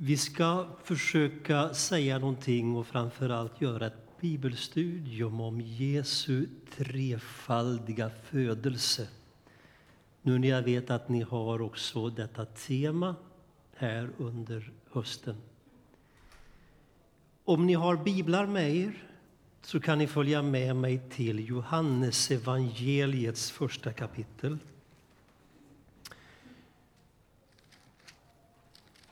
[0.00, 9.08] Vi ska försöka säga någonting och framförallt göra ett bibelstudium om Jesu trefaldiga födelse.
[10.22, 13.14] Nu när jag vet att ni har också detta tema
[13.76, 15.36] här under hösten.
[17.44, 19.04] Om ni har biblar med er
[19.62, 24.58] så kan ni följa med mig till Johannes evangeliets första kapitel.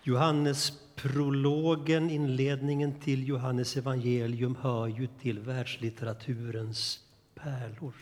[0.07, 7.01] Johannes prologen, inledningen till Johannes evangelium hör ju till världslitteraturens
[7.35, 7.95] pärlor.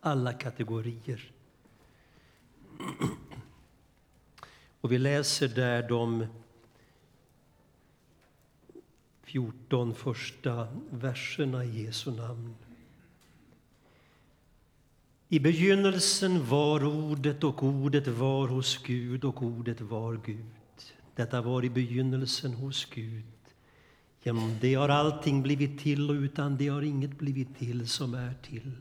[0.00, 1.32] Alla kategorier.
[4.80, 6.26] Och vi läser där de
[9.22, 12.54] 14 första verserna i Jesu namn.
[15.28, 20.59] I begynnelsen var Ordet och Ordet var hos Gud och Ordet var Gud.
[21.14, 23.24] Detta var i begynnelsen hos Gud.
[24.22, 28.34] Genom det har allting blivit till och utan det har inget blivit till som är
[28.42, 28.72] till.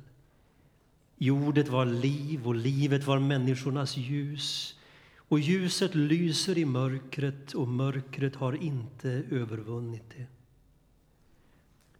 [1.17, 4.75] I Ordet var liv och livet var människornas ljus.
[5.17, 10.25] Och ljuset lyser i mörkret och mörkret har inte övervunnit det.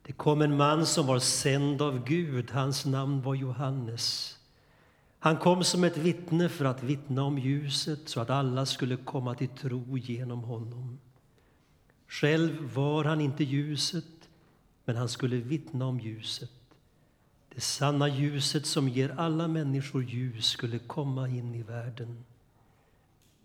[0.02, 4.39] Det kom en man som var sänd av Gud, hans namn var Johannes.
[5.20, 9.36] Han kom som ett vittne för att vittna om ljuset så att alla skulle komma
[9.36, 11.00] till tro genom honom.
[12.08, 14.30] Själv var han inte ljuset,
[14.86, 16.52] men han skulle vittna om ljuset.
[17.56, 22.26] Det sanna ljuset som ger alla människor ljus skulle komma in i världen.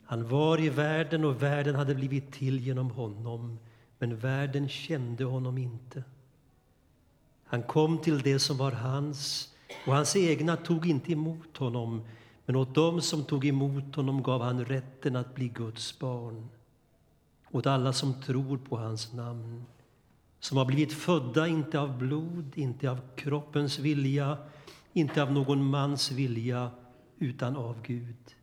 [0.04, 3.58] Han var i världen och världen hade blivit till genom honom,
[3.98, 6.04] men världen kände honom inte.
[7.44, 9.53] Han kom till det som var hans,
[9.86, 12.02] och hans egna tog inte emot honom,
[12.46, 16.48] men åt dem som tog emot honom gav han rätten att bli Guds barn,
[17.50, 19.64] åt alla som tror på hans namn,
[20.40, 24.38] som har blivit födda inte av blod, inte av kroppens vilja,
[24.92, 26.70] inte av någon mans vilja,
[27.18, 28.34] utan av Gud.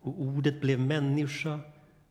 [0.00, 1.60] Och ordet blev människa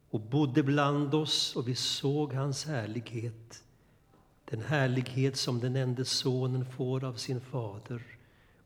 [0.10, 3.64] och bodde bland oss, och vi såg hans härlighet
[4.50, 8.04] den härlighet som den enda sonen får av sin fader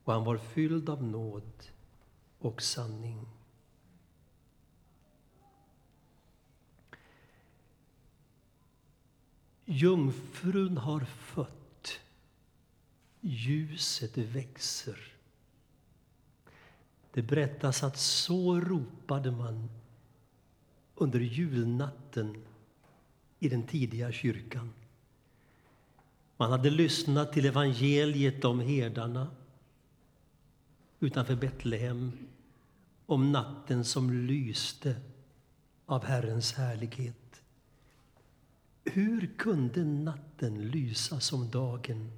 [0.03, 1.63] och han var fylld av nåd
[2.39, 3.25] och sanning.
[9.65, 11.99] Jungfrun har fött,
[13.21, 15.13] ljuset växer.
[17.13, 19.69] Det berättas att så ropade man
[20.95, 22.45] under julnatten
[23.39, 24.73] i den tidiga kyrkan.
[26.41, 29.27] Man hade lyssnat till evangeliet om herdarna
[30.99, 32.11] utanför Betlehem,
[33.05, 34.95] om natten som lyste
[35.85, 37.41] av Herrens härlighet.
[38.83, 42.11] Hur kunde natten lysa som dagen?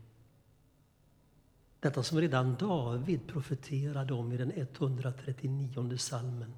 [1.79, 6.53] Detta som redan David profeterade om i den 139 salmen.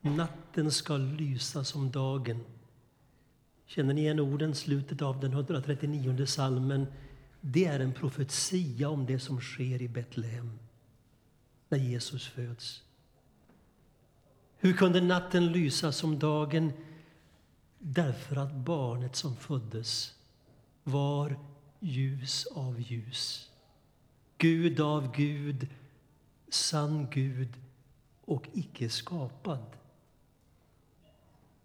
[0.00, 2.44] Natten ska lysa som dagen.
[3.74, 6.86] Känner ni igen orden, slutet av den 139 salmen?
[7.40, 10.58] Det är en profetia om det som sker i Betlehem
[11.68, 12.82] när Jesus föds.
[14.58, 16.72] Hur kunde natten lysa som dagen?
[17.78, 20.14] Därför att barnet som föddes
[20.84, 21.38] var
[21.80, 23.50] ljus av ljus.
[24.38, 25.68] Gud av Gud,
[26.48, 27.60] sann Gud
[28.24, 29.66] och icke skapad.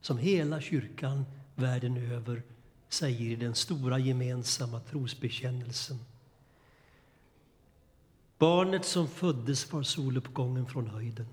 [0.01, 1.25] Som hela kyrkan
[1.57, 2.43] världen över
[2.89, 5.99] säger i den stora gemensamma trosbekännelsen.
[8.37, 11.27] Barnet som föddes var soluppgången från höjden.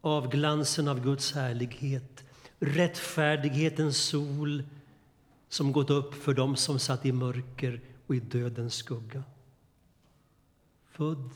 [0.00, 2.24] Avglansen av Guds härlighet,
[2.58, 4.62] rättfärdighetens sol
[5.48, 9.24] som gått upp för dem som satt i mörker och i dödens skugga.
[10.90, 11.30] Född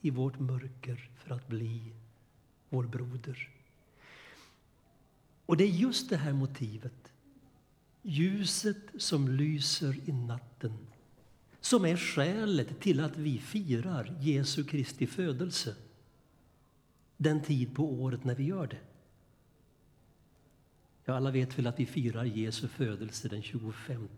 [0.00, 1.92] i vårt mörker för att bli
[2.68, 3.53] vår broder.
[5.46, 7.12] Och det är just det här motivet,
[8.02, 10.72] ljuset som lyser i natten,
[11.60, 15.74] som är skälet till att vi firar Jesu Kristi födelse
[17.16, 18.80] den tid på året när vi gör det.
[21.04, 24.08] Ja, alla vet väl att vi firar Jesu födelse den 25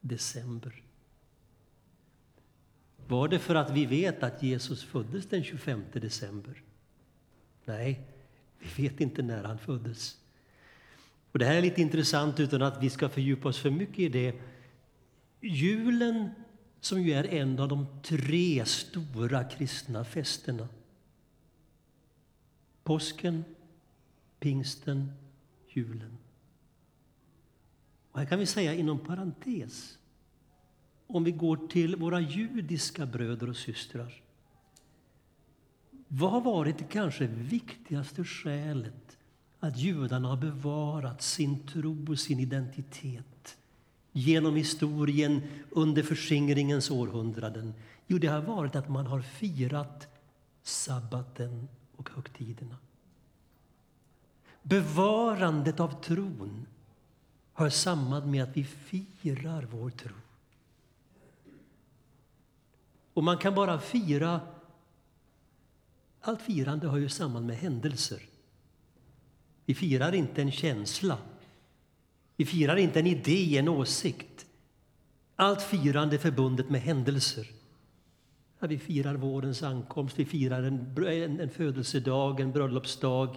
[0.00, 0.82] december.
[3.06, 6.62] Var det för att vi vet att Jesus föddes den 25 december?
[7.64, 8.06] Nej,
[8.58, 10.23] vi vet inte när han föddes.
[11.34, 14.08] Och det här är lite intressant utan att vi ska fördjupa oss för mycket i
[14.08, 14.34] det.
[15.40, 16.30] Julen,
[16.80, 20.68] som ju är en av de tre stora kristna festerna.
[22.84, 23.44] Påsken,
[24.40, 25.12] pingsten,
[25.68, 26.18] julen.
[28.10, 29.98] Och här kan vi säga inom parentes,
[31.06, 34.22] om vi går till våra judiska bröder och systrar.
[36.08, 39.03] Vad har varit det kanske viktigaste skälet
[39.64, 43.56] att judarna har bevarat sin tro och sin identitet
[44.12, 47.74] genom historien under förskingringens århundraden?
[48.06, 50.08] Jo, det har varit att man har firat
[50.62, 52.76] sabbaten och högtiderna.
[54.62, 56.66] Bevarandet av tron
[57.52, 60.14] hör samman med att vi firar vår tro.
[63.14, 64.40] Och man kan bara fira...
[66.20, 68.22] Allt firande hör ju samman med händelser.
[69.64, 71.18] Vi firar inte en känsla.
[72.36, 74.46] Vi firar inte en idé, en åsikt.
[75.36, 77.50] Allt firande är förbundet med händelser.
[78.58, 83.36] Ja, vi firar vårens ankomst, vi firar en, en, en födelsedag, en bröllopsdag.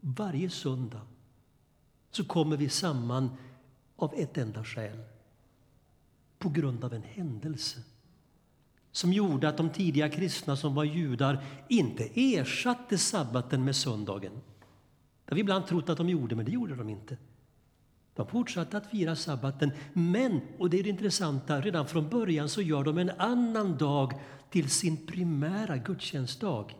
[0.00, 1.00] Varje söndag
[2.10, 3.36] så kommer vi samman
[3.96, 4.98] av ett enda skäl.
[6.38, 7.80] På grund av en händelse
[8.94, 14.32] som gjorde att de tidiga kristna som var judar inte ersatte sabbaten med söndagen.
[15.24, 17.16] Det har vi ibland trott att de gjorde, men det gjorde de inte.
[18.14, 22.62] De fortsatte att fira sabbaten, men, och det är det intressanta, redan från början så
[22.62, 24.12] gör de en annan dag
[24.50, 26.74] till sin primära gudstjänstdag.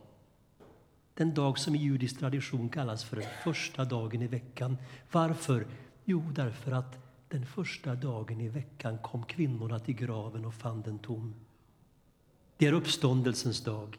[1.15, 4.77] Den dag som i judisk tradition kallas för första dagen i veckan.
[5.13, 5.67] Varför?
[6.05, 10.99] Jo, därför att den första dagen i veckan kom kvinnorna till graven och fann den
[10.99, 11.35] tom.
[12.57, 13.99] Det är uppståndelsens dag.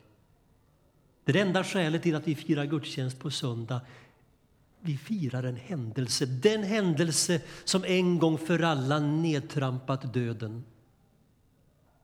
[1.24, 3.82] Det är det enda skälet till att vi firar gudstjänst på söndag.
[4.80, 10.64] Vi firar en händelse, den händelse som en gång för alla nedtrampat döden.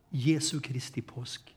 [0.10, 1.56] Jesu Kristi påsk.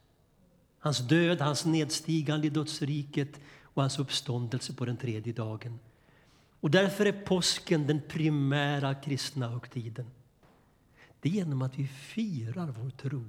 [0.79, 5.79] Hans död, hans nedstigande i dödsriket och hans uppståndelse på den tredje dagen.
[6.61, 10.07] Och därför är påsken den primära kristna högtiden.
[11.21, 13.25] Det är genom att vi firar vår tro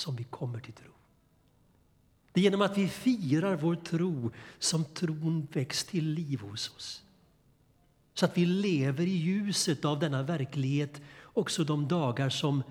[0.00, 0.90] som vi kommer till tro.
[2.32, 7.02] Det är genom att vi firar vår tro som tron väcks till liv hos oss.
[8.14, 12.62] Så att vi lever i ljuset av denna verklighet också de dagar som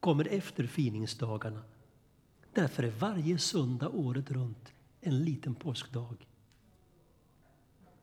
[0.00, 1.62] kommer efter finingsdagarna.
[2.52, 6.26] Därför är varje söndag året runt en liten påskdag.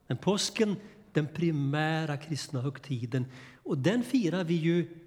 [0.07, 0.75] Men påsken,
[1.13, 3.25] den primära kristna högtiden,
[3.63, 4.97] och den firar vi ju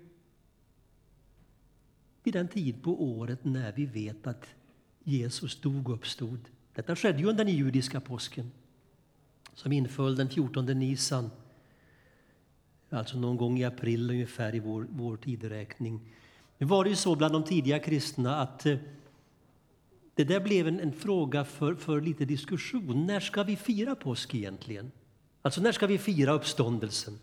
[2.24, 4.46] vid den tid på året när vi vet att
[5.04, 6.38] Jesus dog och uppstod.
[6.74, 8.50] Detta skedde ju under den judiska påsken
[9.54, 11.30] som inföll den 14 Nisan,
[12.90, 16.00] alltså någon gång i april ungefär i vår, vår tideräkning.
[16.58, 18.76] Nu var det ju så bland de tidiga kristna att eh,
[20.14, 23.06] det där blev en, en, fråga för, för lite diskussion.
[23.06, 24.90] När ska vi fira påsk egentligen?
[25.42, 27.18] Alltså när ska vi fira uppståndelsen?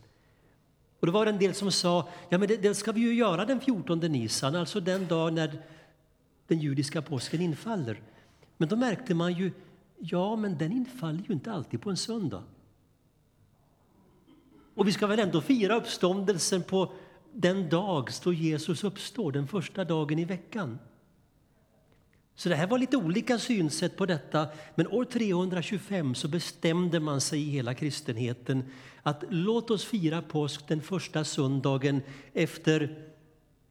[1.01, 3.13] Och då var det en del som sa, ja men det, det ska vi ju
[3.13, 5.61] göra den 14 Nisan, alltså den dag när
[6.47, 8.01] den judiska påsken infaller.
[8.57, 9.51] Men då märkte man ju,
[9.97, 12.43] ja men den infaller ju inte alltid på en söndag.
[14.75, 16.91] Och vi ska väl ändå fira uppståndelsen på
[17.33, 20.79] den dag då Jesus uppstår, den första dagen i veckan.
[22.41, 27.21] Så det här var lite olika synsätt på detta, men år 325 så bestämde man
[27.21, 28.63] sig i hela kristenheten
[29.03, 32.01] att låt oss fira påsk den första söndagen
[32.33, 33.05] efter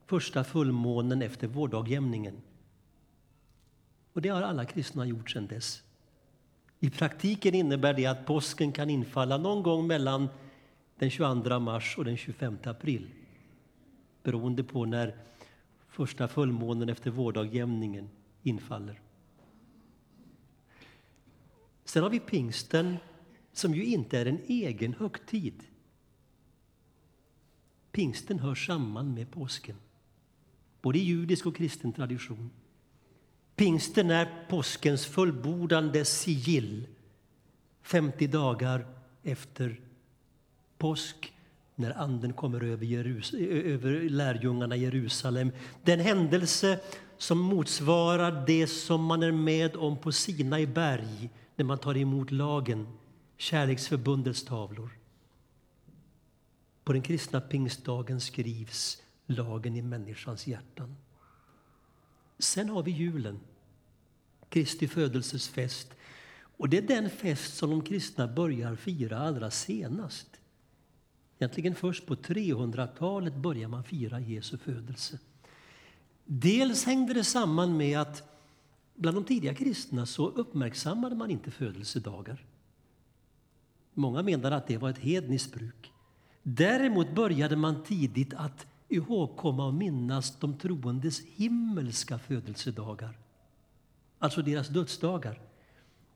[0.07, 2.37] första fullmånen efter vårdagjämningen.
[4.13, 5.83] Och det har alla kristna gjort sedan dess.
[6.81, 10.29] I praktiken innebär det att påsken kan infalla någon gång mellan
[10.99, 13.07] den 22 mars och den 25 april
[14.23, 15.15] beroende på när
[15.89, 18.09] första fullmånen efter vårdagjämningen
[18.43, 19.01] infaller.
[21.85, 22.97] Sen har vi pingsten,
[23.53, 25.63] som ju inte är en egen högtid.
[27.93, 29.77] Pingsten hör samman med påsken,
[30.83, 32.51] både i judisk och kristen tradition.
[33.57, 36.87] Pingsten är påskens fullbordande sigill,
[37.83, 38.87] 50 dagar
[39.23, 39.81] efter
[40.79, 41.33] påsk
[41.75, 45.53] när Anden kommer över, Jerus över lärjungarna i Jerusalem.
[45.83, 46.81] Den händelse
[47.21, 52.31] som motsvarar det som man är med om på Sinai berg när man tar emot
[52.31, 52.87] lagen,
[53.37, 54.91] kärleksförbundets tavlor.
[56.85, 60.97] På den kristna pingstdagen skrivs lagen i människans hjärtan.
[62.39, 63.41] Sen har vi julen,
[64.49, 65.89] Kristi födelses fest.
[66.57, 70.29] Och det är den fest som de kristna börjar fira allra senast.
[71.39, 75.19] Egentligen först på 300-talet börjar man fira Jesu födelse.
[76.33, 78.23] Dels hängde det samman med att
[78.95, 82.45] bland de tidiga kristna så uppmärksammade man inte födelsedagar.
[83.95, 85.93] Många menar att det var ett hedniskt bruk.
[86.43, 93.19] Däremot började man tidigt att ihågkomma och minnas de troendes himmelska födelsedagar,
[94.19, 95.41] alltså deras dödsdagar.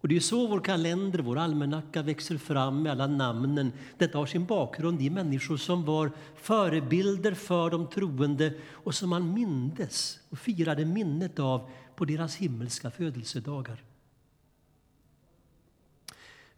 [0.05, 3.73] Och det är så vår kalender, vår almanacka växer fram med alla namnen.
[3.99, 9.35] Detta har sin bakgrund i människor som var förebilder för de troende och som man
[9.35, 13.83] mindes och firade minnet av på deras himmelska födelsedagar.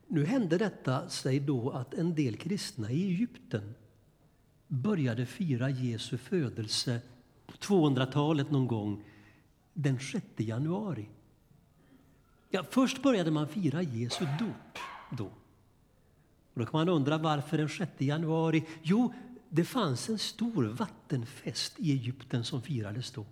[0.06, 3.74] Nu hände detta sig då att en del kristna i Egypten
[4.66, 7.00] började fira Jesu födelse
[7.46, 9.04] på 200-talet någon gång
[9.72, 11.08] den 6 januari.
[12.50, 14.78] Ja, först började man fira Jesu dop
[15.10, 15.24] då.
[16.54, 18.64] Och då kan man undra varför den 6 januari?
[18.82, 19.12] Jo,
[19.48, 23.26] det fanns en stor vattenfest i Egypten som firades då.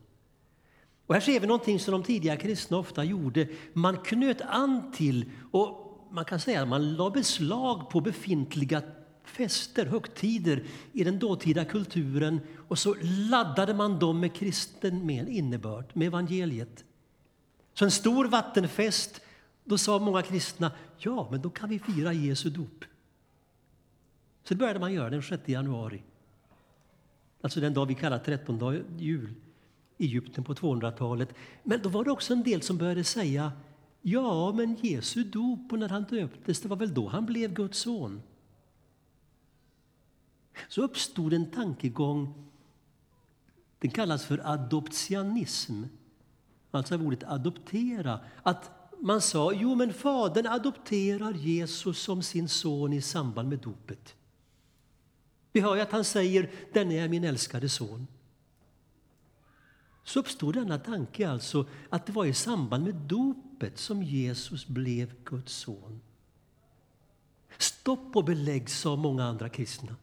[1.06, 3.48] Och här ser vi någonting som de tidiga kristna ofta gjorde.
[3.72, 5.80] Man knöt an till och
[6.10, 8.82] man kan säga att man la beslag på befintliga
[9.24, 15.84] fester, högtider i den dåtida kulturen och så laddade man dem med kristen med innebörd,
[15.92, 16.84] med evangeliet.
[17.74, 19.20] Så en stor vattenfest,
[19.64, 22.84] då sa många kristna, ja, men då kan vi fira Jesu dop.
[24.42, 26.02] Så det började man göra den 6 januari.
[27.40, 29.34] Alltså den dag vi kallar 13 dag jul
[29.98, 31.34] i Egypten på 200-talet.
[31.62, 33.52] Men då var det också en del som började säga,
[34.02, 37.78] ja, men Jesu dop och när han döptes, det var väl då han blev Guds
[37.78, 38.22] son.
[40.68, 42.34] Så uppstod en tankegång,
[43.78, 45.84] den kallas för adoptionism
[46.74, 48.20] alltså av ordet adoptera.
[48.42, 54.14] Att man sa, jo men fadern adopterar Jesus som sin son i samband med dopet.
[55.52, 58.06] Vi hör ju att han säger, den är min älskade son.
[60.04, 65.24] Så uppstod denna tanke alltså att det var i samband med dopet som Jesus blev
[65.24, 66.00] Guds son.
[67.58, 69.96] Stopp och belägg, sa många andra kristna.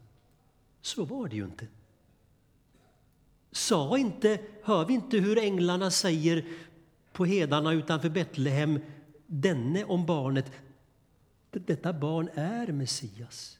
[0.80, 1.66] Så var det ju inte.
[3.52, 6.44] Sa inte, hör vi inte hur änglarna säger
[7.12, 8.80] på hedarna utanför Betlehem,
[9.26, 10.52] denne om barnet,
[11.50, 13.58] detta barn är Messias,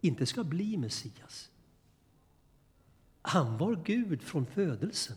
[0.00, 1.50] inte ska bli Messias.
[3.22, 5.16] Han var Gud från födelsen.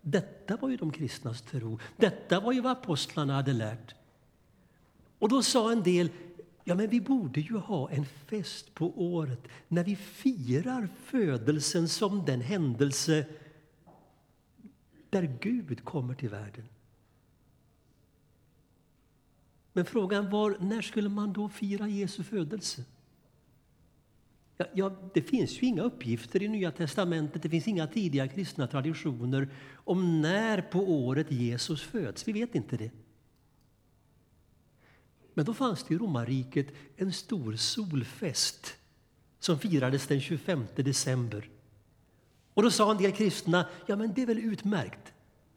[0.00, 1.78] Detta var ju de kristnas tro.
[1.96, 3.94] Detta var ju vad apostlarna hade lärt.
[5.18, 6.10] Och då sa en del,
[6.68, 12.24] Ja, men vi borde ju ha en fest på året när vi firar födelsen som
[12.24, 13.26] den händelse
[15.10, 16.64] där Gud kommer till världen.
[19.72, 22.84] Men frågan var, när skulle man då fira Jesu födelse?
[24.56, 28.66] Ja, ja, det finns ju inga uppgifter i Nya testamentet, det finns inga tidiga kristna
[28.66, 32.28] traditioner om när på året Jesus föds.
[32.28, 32.90] Vi vet inte det.
[35.36, 36.66] Men då fanns det i romarriket
[36.96, 38.76] en stor solfest
[39.40, 41.50] som firades den 25 december.
[42.54, 45.12] Och då sa en del kristna, ja men det är väl utmärkt.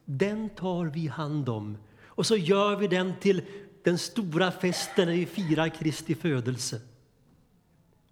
[0.06, 1.78] Den tar vi hand om.
[2.04, 3.42] Och så gör vi den till
[3.84, 6.82] den stora festen när vi firar Kristi födelse.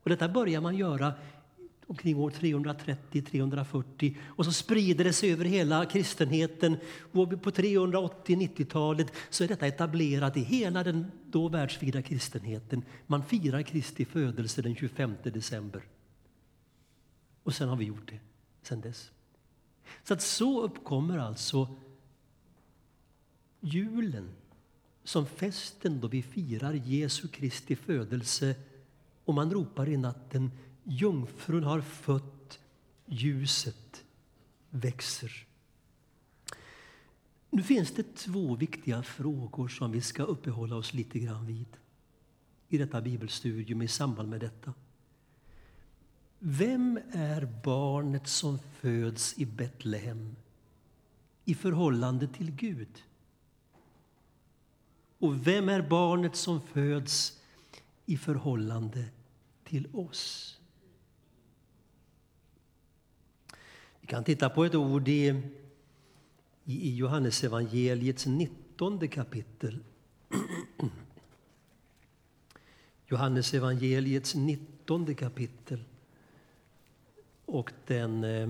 [0.03, 1.13] Och detta börjar man göra
[1.87, 6.77] omkring år 330-340 och så sprider det sig över hela kristenheten.
[7.11, 12.83] Och på 380-90-talet så är detta etablerat i hela den då världsvida kristenheten.
[13.07, 15.83] Man firar Kristi födelse den 25 december.
[17.43, 18.19] Och sen har vi gjort det
[18.61, 19.11] sen dess.
[20.03, 21.75] Så att så uppkommer alltså
[23.59, 24.29] julen
[25.03, 28.55] som festen då vi firar Jesu Kristi födelse
[29.25, 30.51] och man ropar i natten
[30.89, 32.59] Jungfrun har fött,
[33.05, 34.05] ljuset
[34.69, 35.45] växer.
[37.49, 41.77] Nu finns det två viktiga frågor som vi ska uppehålla oss lite grann vid
[42.69, 44.73] i detta bibelstudium i samband med detta.
[46.39, 50.35] Vem är barnet som föds i Betlehem
[51.45, 53.03] i förhållande till Gud?
[55.19, 57.39] Och vem är barnet som föds
[58.05, 59.05] i förhållande
[59.63, 60.56] till oss?
[64.07, 65.41] Vi kan titta på ett ord i,
[66.65, 69.79] i Johannesevangeliets 19 kapitel.
[73.07, 75.83] Johannesevangeliets 19 kapitel
[77.45, 78.49] och den eh,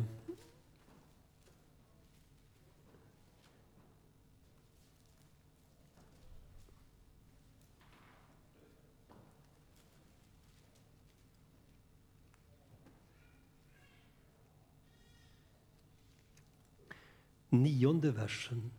[17.50, 18.72] nionde versen.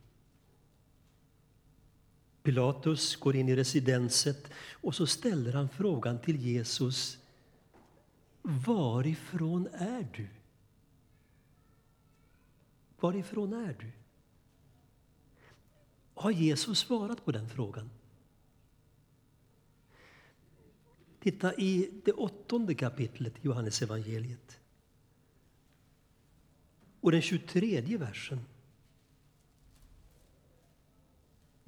[2.42, 7.18] Pilatus går in i residenset och så ställer han frågan till Jesus.
[8.42, 10.28] Varifrån är du?
[13.00, 13.92] Varifrån är du?
[16.14, 17.90] Har Jesus svarat på den frågan?
[21.20, 24.60] Titta i det åttonde kapitlet i Johannes evangeliet.
[27.00, 28.40] Och den 23 versen.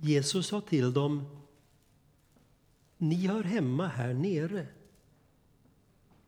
[0.01, 1.27] Jesus sa till dem,
[2.99, 4.67] ni hör hemma här nere.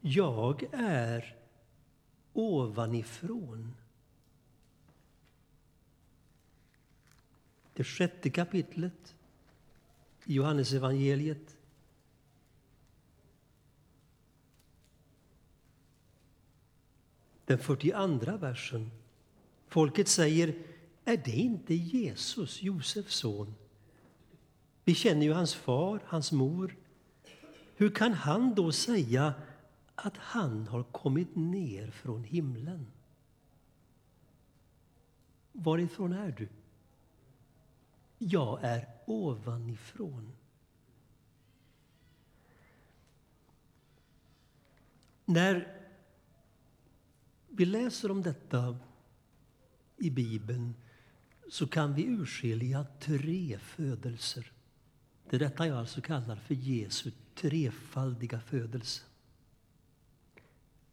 [0.00, 1.36] Jag är
[2.32, 3.74] ovanifrån.
[7.74, 9.14] Det sjätte kapitlet
[10.24, 11.56] i Johannesevangeliet.
[17.44, 18.90] Den 42 versen.
[19.68, 20.54] Folket säger,
[21.04, 23.54] är det inte Jesus, Josefs son?
[24.84, 26.76] Vi känner ju hans far, hans mor.
[27.74, 29.34] Hur kan han då säga
[29.94, 32.86] att han har kommit ner från himlen?
[35.52, 36.48] Varifrån är du?
[38.18, 40.32] Jag är ovanifrån.
[45.24, 45.80] När
[47.48, 48.78] vi läser om detta
[49.96, 50.74] i Bibeln
[51.48, 54.52] så kan vi urskilja tre födelser.
[55.32, 59.02] Det är detta jag alltså kallar för Jesu trefaldiga födelse.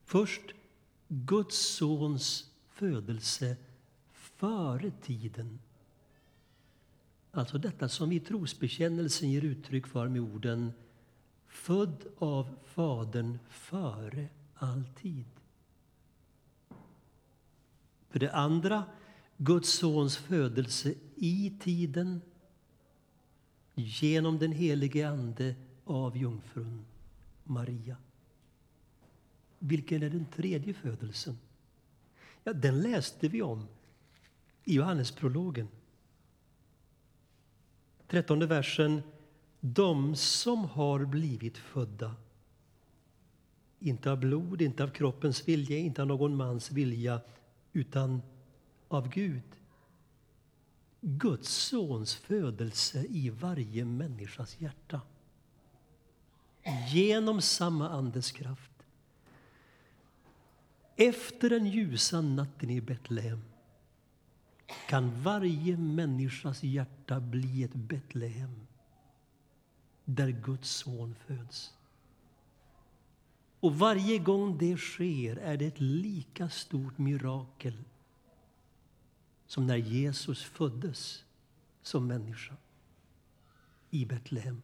[0.06, 0.42] Först
[1.08, 3.58] Guds sons födelse
[4.12, 5.60] före tiden.
[7.32, 10.74] Alltså detta som i trosbekännelsen ger uttryck för med orden
[11.48, 15.26] född av Fadern före all tid.
[18.10, 18.84] För det andra
[19.38, 22.22] Guds sons födelse i tiden
[23.84, 25.56] genom den helige Ande
[25.86, 26.86] av jungfrun
[27.44, 27.98] Maria.
[29.60, 31.38] Vilken är den tredje födelsen?
[32.44, 33.68] Ja, den läste vi om
[34.64, 35.68] i Johannesprologen.
[38.08, 39.02] Trettonde versen.
[39.60, 42.16] De som har blivit födda,
[43.80, 47.22] inte av blod, inte av kroppens vilja, inte av någon mans vilja,
[47.74, 48.22] utan
[48.88, 49.59] av Gud.
[51.02, 55.02] Guds sons födelse i varje människas hjärta.
[56.88, 58.72] Genom samma Andes kraft.
[60.96, 63.42] Efter den ljusa natten i Betlehem
[64.88, 68.68] kan varje människas hjärta bli ett Betlehem
[70.06, 71.74] där Guds son föds.
[73.60, 77.74] Och varje gång det sker är det ett lika stort mirakel
[79.50, 81.24] som när Jesus föddes
[81.82, 82.56] som människa
[83.90, 84.62] i Betlehem.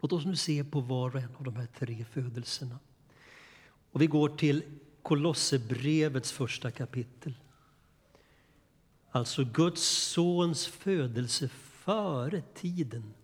[0.00, 2.78] Låt oss nu se på var och en av de här tre födelserna.
[3.90, 4.62] Och vi går till
[5.02, 7.34] Kolosserbrevets första kapitel.
[9.10, 13.14] Alltså Guds sons födelse före tiden.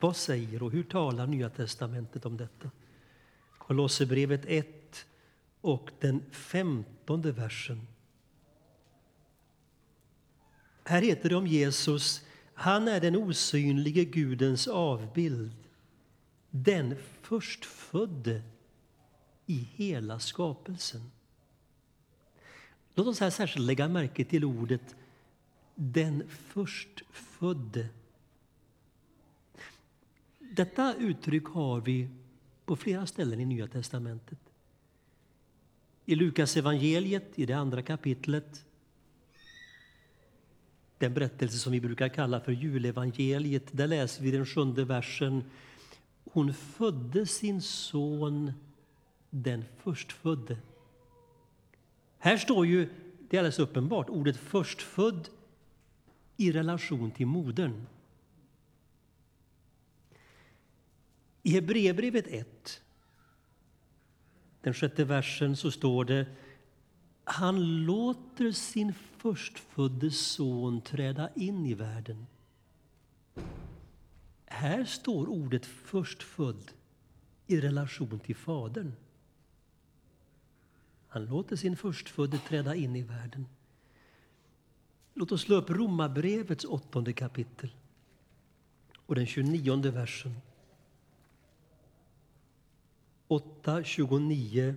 [0.00, 2.70] Vad säger och hur talar Nya testamentet om detta?
[3.58, 4.81] Kolosserbrevet 1
[5.62, 7.86] och den femtonde versen.
[10.84, 12.22] Här heter det om Jesus,
[12.54, 15.56] han är den osynlige Gudens avbild,
[16.50, 18.42] den förstfödde
[19.46, 21.10] i hela skapelsen.
[22.94, 24.96] Låt oss här särskilt lägga märke till ordet
[25.74, 27.88] den förstfödde.
[30.38, 32.08] Detta uttryck har vi
[32.64, 34.38] på flera ställen i Nya testamentet.
[36.06, 38.64] I Lukas evangeliet i det andra kapitlet
[41.02, 43.68] den berättelse som vi brukar kalla för julevangeliet.
[43.72, 45.44] Där läser vi den sjunde versen.
[46.24, 48.52] Hon födde sin son,
[49.30, 50.56] den förstfödde.
[52.18, 52.88] Här står ju,
[53.18, 55.28] det är alldeles uppenbart, ordet förstfödd
[56.36, 57.86] i relation till modern.
[61.42, 62.82] I Hebreerbrevet 1,
[64.62, 66.26] den sjätte versen, så står det
[67.24, 72.26] han låter sin förstfödde son träda in i världen.
[74.46, 76.72] Här står ordet förstfödd
[77.46, 78.92] i relation till Fadern.
[81.08, 83.46] Han låter sin förstfödde träda in i världen.
[85.14, 87.74] Låt oss slå upp Romarbrevets åttonde kapitel
[89.06, 90.32] och den 29 versen.
[93.32, 94.74] 8.29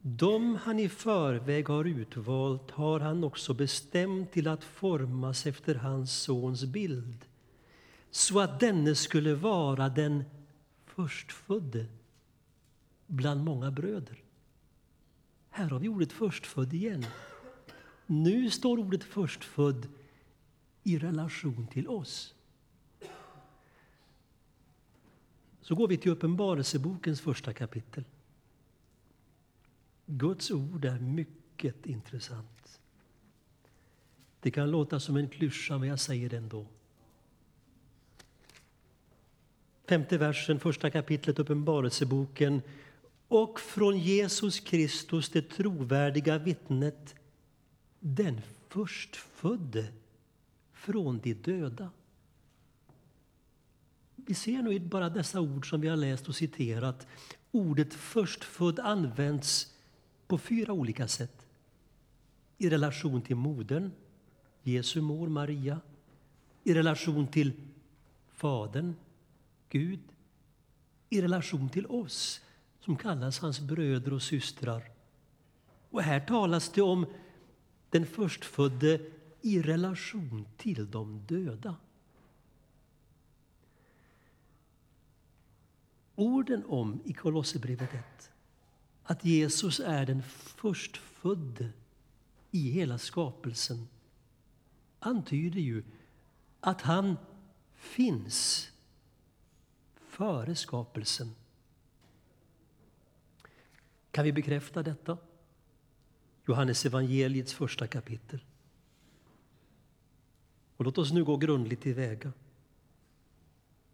[0.00, 6.12] De han i förväg har utvalt har han också bestämt till att formas efter hans
[6.12, 7.24] sons bild
[8.10, 10.24] så att denne skulle vara den
[10.84, 11.86] förstfödde
[13.06, 14.22] bland många bröder.
[15.50, 17.06] Här har vi ordet förstfödd igen.
[18.06, 19.88] Nu står ordet förstfödd
[20.82, 22.35] i relation till oss.
[25.66, 28.04] Så går vi till Uppenbarelsebokens första kapitel.
[30.06, 32.80] Guds ord är mycket intressant.
[34.40, 36.66] Det kan låta som en klyscha, men jag säger det ändå.
[39.88, 42.62] Femte versen, första kapitlet, Uppenbarelseboken.
[43.28, 47.14] Och från Jesus Kristus, det trovärdiga vittnet,
[48.00, 49.86] den förstfödde
[50.72, 51.90] från de döda.
[54.26, 57.06] Vi ser nu bara dessa ord som vi har läst och citerat.
[57.50, 59.74] Ordet förstfödd används
[60.26, 61.46] på fyra olika sätt.
[62.58, 63.90] I relation till modern,
[64.62, 65.80] Jesu mor Maria.
[66.64, 67.52] I relation till
[68.32, 68.94] Fadern,
[69.68, 70.00] Gud.
[71.10, 72.40] I relation till oss,
[72.80, 74.90] som kallas hans bröder och systrar.
[75.90, 77.06] Och här talas det om
[77.90, 79.00] den förstfödde
[79.42, 81.76] i relation till de döda.
[86.16, 88.30] Orden om i Kolosserbrevet 1
[89.02, 91.72] att Jesus är den förstfödde
[92.50, 93.88] i hela skapelsen
[94.98, 95.84] antyder ju
[96.60, 97.16] att han
[97.74, 98.68] finns
[99.96, 101.34] före skapelsen.
[104.10, 105.18] Kan vi bekräfta detta?
[106.46, 108.44] Johannes evangeliets första kapitel.
[110.76, 112.32] Och låt oss nu gå grundligt tillväga.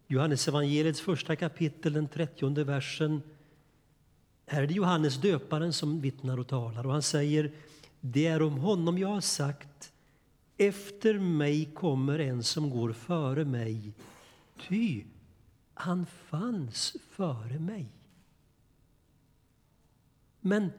[0.07, 3.21] Johannes evangeliets första kapitel, den trettionde versen.
[4.45, 7.51] Här är det Johannes döparen som vittnar och talar och han säger
[7.99, 9.93] det är om honom jag har sagt
[10.57, 13.93] efter mig kommer en som går före mig,
[14.67, 15.03] ty
[15.73, 17.87] han fanns före mig.
[20.39, 20.71] Men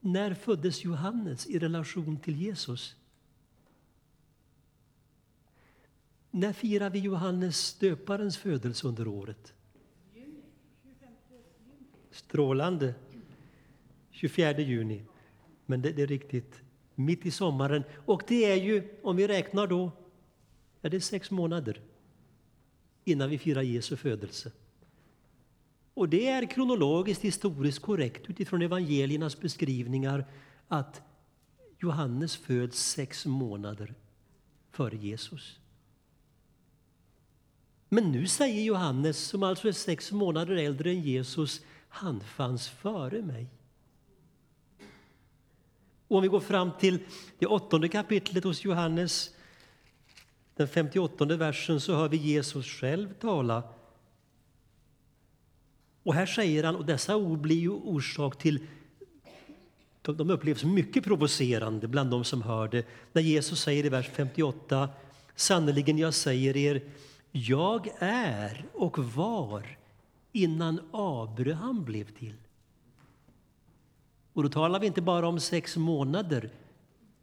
[0.00, 2.96] när föddes Johannes i relation till Jesus?
[6.30, 9.54] När firar vi Johannes döparens födelse under året?
[12.10, 12.94] Strålande.
[14.10, 15.02] 24 juni.
[15.66, 16.54] Men det, det, är riktigt.
[16.94, 17.84] Mitt i sommaren.
[18.06, 19.90] Och det är ju, om vi räknar då,
[20.82, 21.80] är det sex månader
[23.04, 24.52] innan vi firar Jesu födelse.
[25.94, 30.24] Och det är kronologiskt historiskt korrekt utifrån evangeliernas beskrivningar
[30.68, 31.02] att
[31.78, 33.94] Johannes föds sex månader
[34.70, 35.58] före Jesus.
[37.88, 43.22] Men nu säger Johannes, som alltså är sex månader äldre än Jesus, han fanns före
[43.22, 43.46] mig.
[46.08, 46.98] Och om vi går fram till
[47.38, 49.30] det åttonde kapitlet hos Johannes,
[50.56, 53.62] den 58 versen, så hör vi Jesus själv tala.
[56.02, 58.66] Och här säger han, och dessa ord blir ju orsak till
[60.02, 62.86] de upplevs mycket provocerande bland de som hör det.
[63.12, 64.88] När Jesus säger i vers 58
[65.34, 66.82] Sannerligen, jag säger er,
[67.32, 69.78] jag är och var
[70.32, 72.36] innan Abraham blev till.
[74.32, 76.50] Och då talar vi inte bara om sex månader,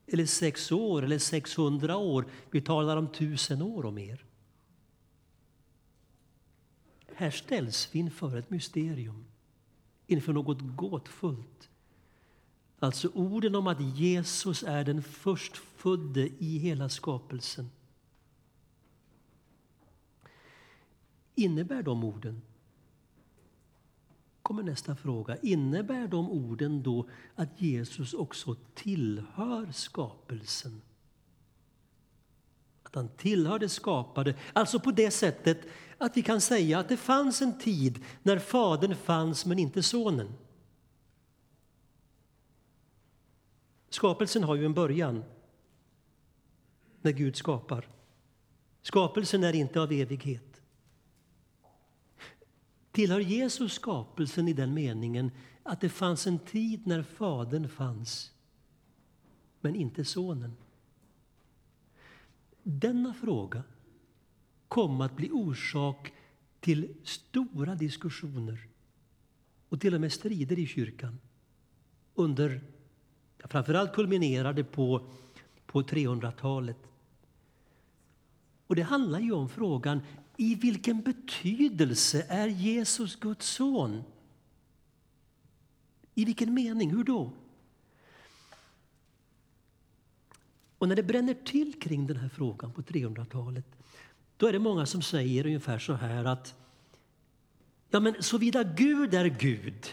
[0.08, 2.26] eller sex år eller 600 år.
[2.52, 4.26] Vi talar om tusen år och mer.
[7.16, 9.26] Här ställs vi inför ett mysterium,
[10.08, 11.70] inför något gåtfullt.
[12.80, 17.70] Alltså orden om att Jesus är den förstfödde i hela skapelsen.
[21.36, 22.42] Innebär de orden
[24.46, 25.38] kommer nästa fråga.
[25.42, 30.82] Innebär de orden då att Jesus också tillhör skapelsen?
[32.84, 35.62] Att han tillhör det skapade, alltså på det sättet
[35.98, 40.34] att vi kan säga att det fanns en tid när Fadern fanns men inte Sonen.
[43.90, 45.24] Skapelsen har ju en början
[47.02, 47.90] när Gud skapar.
[48.82, 50.55] Skapelsen är inte av evighet.
[52.96, 55.32] Tillhör Jesus skapelsen i den meningen
[55.64, 58.32] att det fanns en tid när Fadern fanns,
[59.62, 60.54] men inte Sonen?
[62.64, 63.64] Denna fråga
[64.68, 66.14] kom att bli orsak
[66.60, 68.68] till stora diskussioner
[69.70, 71.20] och till och med strider i kyrkan.
[72.14, 72.62] Under,
[73.40, 75.10] framförallt kulminerade på,
[75.66, 76.80] på 300-talet.
[78.68, 80.02] Och det handlar ju om frågan
[80.38, 84.04] i vilken betydelse är Jesus Guds son?
[86.14, 86.92] I vilken mening?
[86.92, 87.32] Hur då?
[90.78, 93.66] Och när det bränner till kring den här frågan på 300-talet,
[94.38, 96.56] då är det många som säger ungefär så här att
[97.90, 99.86] ja, men såvida Gud är Gud,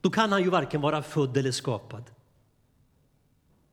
[0.00, 2.10] då kan han ju varken vara född eller skapad.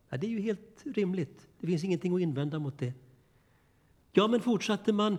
[0.09, 1.47] Ja, det är ju helt rimligt.
[1.59, 2.93] Det finns ingenting att invända mot det.
[4.11, 5.17] Ja, men fortsatte man,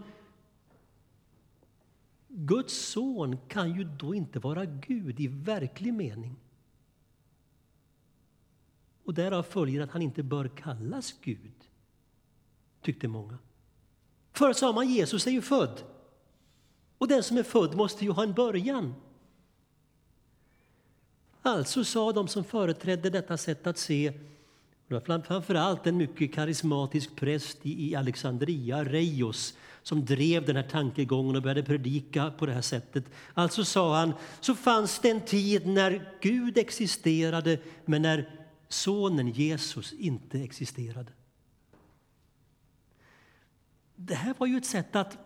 [2.37, 6.37] Guds son kan ju då inte vara Gud i verklig mening.
[9.05, 11.69] Och därav följer att han inte bör kallas Gud,
[12.81, 13.39] tyckte många.
[14.33, 15.83] Förr sa man Jesus är ju född.
[16.99, 18.95] Och den som är född måste ju ha en början.
[21.43, 24.13] Alltså sa de som företrädde detta sätt att se,
[24.89, 31.37] det var framförallt en mycket karismatisk präst i Alexandria, Reios, som drev den här tankegången
[31.37, 33.05] och började predika på det här sättet.
[33.35, 38.31] Alltså sa han, så fanns det en tid när Gud existerade men när
[38.69, 41.13] sonen Jesus inte existerade.
[43.97, 45.19] Det här var ju ett sätt att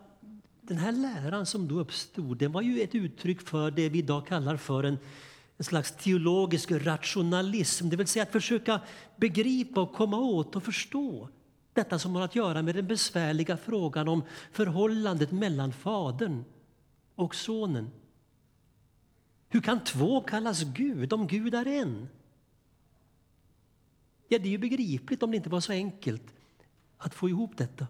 [0.61, 4.27] den här läran som då uppstod, den var ju ett uttryck för det vi idag
[4.27, 4.99] kallar för en,
[5.59, 8.81] en slags teologisk rationalism, det vill säga att försöka
[9.17, 11.29] begripa och komma åt och förstå
[11.73, 16.45] detta som har att göra med den besvärliga frågan om förhållandet mellan Fadern
[17.15, 17.91] och Sonen.
[19.49, 22.09] Hur kan två kallas Gud om Gud är en?
[24.29, 26.35] Ja, det är ju begripligt om det inte var så enkelt
[26.99, 27.87] att få ihop detta.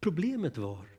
[0.00, 0.97] Problemet var,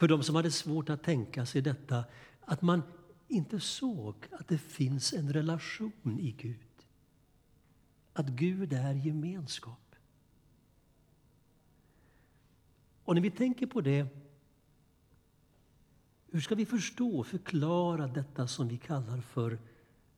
[0.00, 2.04] för de som hade svårt att tänka sig detta,
[2.40, 2.82] att man
[3.28, 6.86] inte såg att det finns en relation i Gud.
[8.12, 9.94] Att Gud är gemenskap.
[13.04, 14.06] Och när vi tänker på det
[16.30, 19.58] hur ska vi förstå och förklara detta som vi kallar för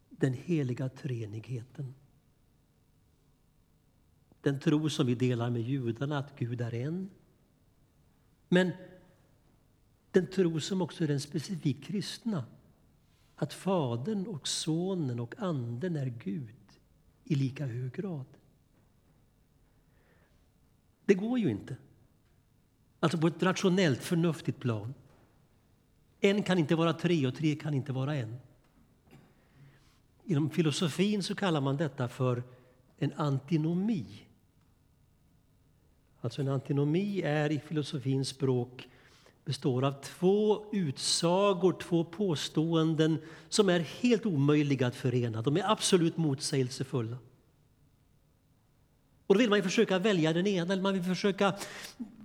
[0.09, 1.95] den heliga treenigheten?
[4.41, 7.11] Den tro som vi delar med judarna, att Gud är en.
[8.49, 8.73] Men
[10.13, 12.45] den tro som också är den specifikt kristna,
[13.37, 16.55] att Fadern och Sonen och Anden är Gud
[17.25, 18.27] i lika hög grad.
[21.05, 21.77] Det går ju inte.
[23.01, 24.95] Alltså på ett rationellt, förnuftigt plan.
[26.21, 28.37] En kan inte vara tre och tre kan inte vara en.
[30.25, 32.43] Inom filosofin så kallar man detta för
[32.99, 34.07] en antinomi.
[36.21, 38.89] Alltså en antinomi är i filosofins språk
[39.45, 45.43] består av två utsagor, två påståenden som är helt omöjliga att förena.
[45.43, 47.17] De är absolut motsägelsefulla.
[49.27, 51.55] Och då vill man försöka välja den ena, eller man vill försöka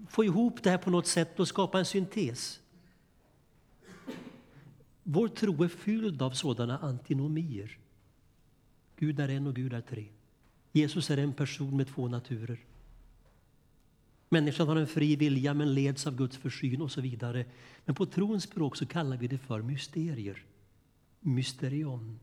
[0.09, 2.59] få ihop det här på något sätt och skapa en syntes.
[5.03, 7.79] Vår tro är fylld av sådana antinomier.
[8.99, 10.05] Gud är en och Gud är tre.
[10.71, 12.59] Jesus är en person med två naturer.
[14.29, 17.45] Människan har en fri vilja men leds av Guds försyn och så vidare.
[17.85, 20.45] Men på trons språk så kallar vi det för mysterier.
[21.19, 22.19] Mysterion.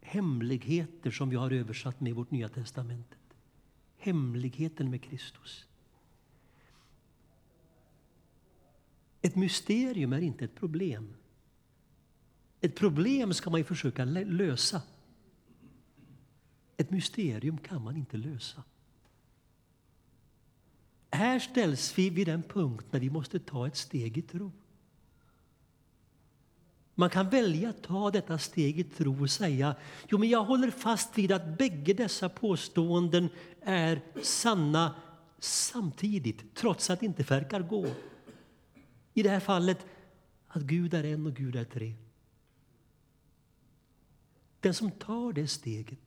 [0.00, 3.18] Hemligheter som vi har översatt med vårt Nya Testamentet.
[3.98, 5.66] Hemligheten med Kristus.
[9.22, 11.14] Ett mysterium är inte ett problem.
[12.60, 14.82] Ett problem ska man ju försöka lösa.
[16.76, 18.62] Ett mysterium kan man inte lösa.
[21.10, 24.52] Här ställs vi vid den punkt när vi måste ta ett steg i tro.
[26.94, 29.76] Man kan välja att ta detta steg i tro och säga
[30.08, 33.28] jo men jag håller fast vid att bägge dessa påståenden
[33.62, 34.94] är sanna
[35.38, 37.86] samtidigt, trots att det inte verkar gå.
[39.14, 39.86] I det här fallet
[40.48, 41.94] att Gud är en och Gud är tre.
[44.60, 45.98] Den som tar det steget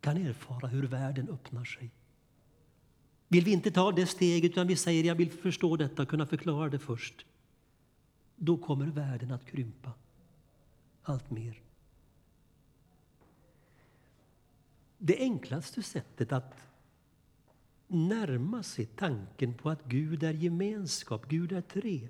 [0.00, 1.90] kan erfara hur världen öppnar sig.
[3.32, 6.26] Vill vi inte ta det steget utan vi säger jag vill förstå detta och kunna
[6.26, 7.26] förklara det först.
[8.36, 9.92] Då kommer världen att krympa
[11.02, 11.60] allt mer.
[14.98, 16.54] Det enklaste sättet att
[17.86, 22.08] närma sig tanken på att Gud är gemenskap, Gud är tre.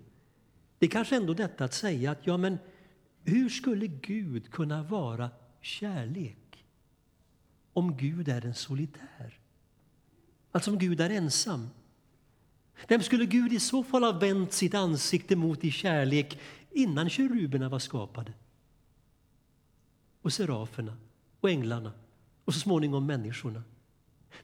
[0.78, 2.58] Det är kanske ändå detta att säga att ja men
[3.24, 5.30] hur skulle Gud kunna vara
[5.60, 6.64] kärlek
[7.72, 9.41] om Gud är en solitär?
[10.52, 11.68] Alltså om Gud är ensam.
[12.88, 16.38] Vem skulle Gud i så fall ha vänt sitt ansikte mot i kärlek
[16.70, 18.32] innan keruberna var skapade?
[20.22, 20.96] Och seraferna
[21.40, 21.92] och änglarna
[22.44, 23.62] och så småningom människorna.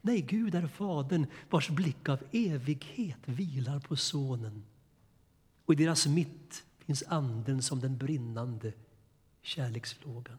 [0.00, 4.64] Nej, Gud är Fadern vars blick av evighet vilar på Sonen
[5.64, 8.72] Och i deras mitt finns anden som den brinnande
[9.42, 10.38] kärlekslågan.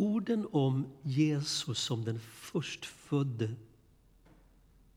[0.00, 3.54] Orden om Jesus som den förstfödde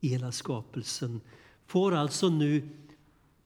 [0.00, 1.20] i hela skapelsen
[1.66, 2.68] får alltså nu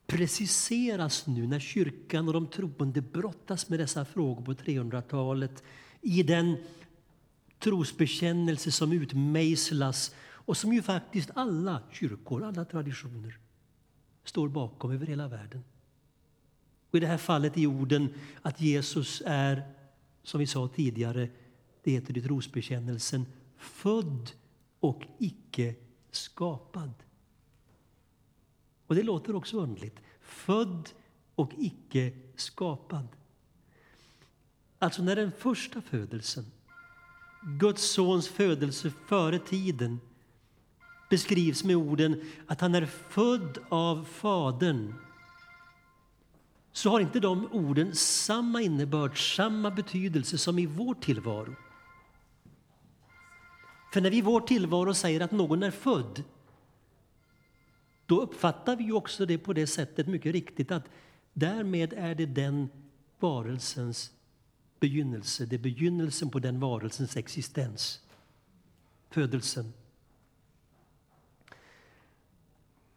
[0.06, 5.62] preciseras nu när kyrkan och de troende brottas med dessa frågor på 300-talet
[6.00, 6.56] i den
[7.58, 13.38] trosbekännelse som utmejslas och som ju faktiskt alla kyrkor, alla traditioner
[14.24, 15.64] står bakom över hela världen.
[16.90, 19.62] Och I det här fallet i orden att Jesus är,
[20.22, 21.28] som vi sa tidigare,
[21.88, 24.30] det heter i trosbekännelsen, född
[24.80, 25.74] och icke
[26.10, 26.92] skapad.
[28.86, 29.96] Och det låter också underligt.
[30.20, 30.88] Född
[31.34, 33.08] och icke skapad.
[34.78, 36.44] Alltså när den första födelsen,
[37.42, 40.00] Guds sons födelse före tiden,
[41.10, 44.94] beskrivs med orden att han är född av Fadern
[46.72, 51.56] så har inte de orden samma innebörd, samma betydelse som i vår tillvaro.
[53.92, 56.24] För när vi i vår tillvaro säger att någon är född
[58.08, 60.88] då uppfattar vi också det på det sättet mycket riktigt att
[61.32, 62.68] därmed är det den
[63.18, 64.12] varelsens
[64.80, 68.00] begynnelse, det är begynnelsen på den varelsens existens,
[69.10, 69.72] födelsen.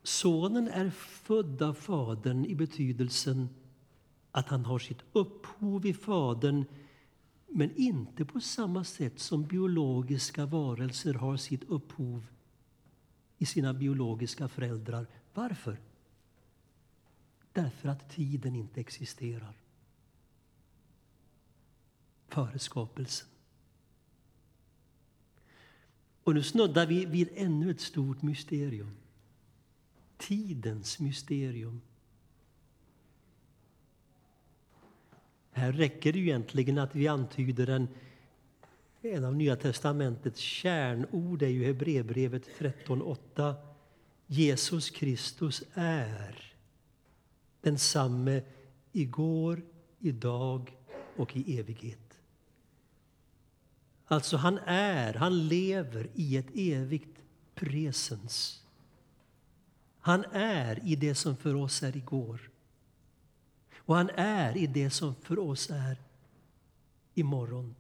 [0.03, 3.49] Sonen är född av Fadern i betydelsen
[4.31, 6.65] att han har sitt upphov i Fadern
[7.53, 12.25] men inte på samma sätt som biologiska varelser har sitt upphov
[13.37, 15.07] i sina biologiska föräldrar.
[15.33, 15.79] Varför?
[17.53, 19.55] Därför att tiden inte existerar
[22.27, 23.27] före skapelsen.
[26.23, 28.91] Och nu snuddar vi vid ännu ett stort mysterium.
[30.17, 31.81] Tidens mysterium.
[35.51, 37.87] Här räcker det ju egentligen att vi antyder en,
[39.01, 43.53] en av Nya testamentets kärnord är ju Hebreerbrevet 13.8.
[44.27, 46.53] Jesus Kristus är
[47.61, 48.41] densamme
[48.91, 49.61] igår,
[49.99, 50.77] idag
[51.15, 52.19] och i evighet.
[54.05, 57.19] Alltså, han är, han lever i ett evigt
[57.55, 58.63] presens.
[59.99, 62.50] Han är i det som för oss är igår.
[63.85, 65.97] Och han är i det som för oss är
[67.13, 67.75] imorgon.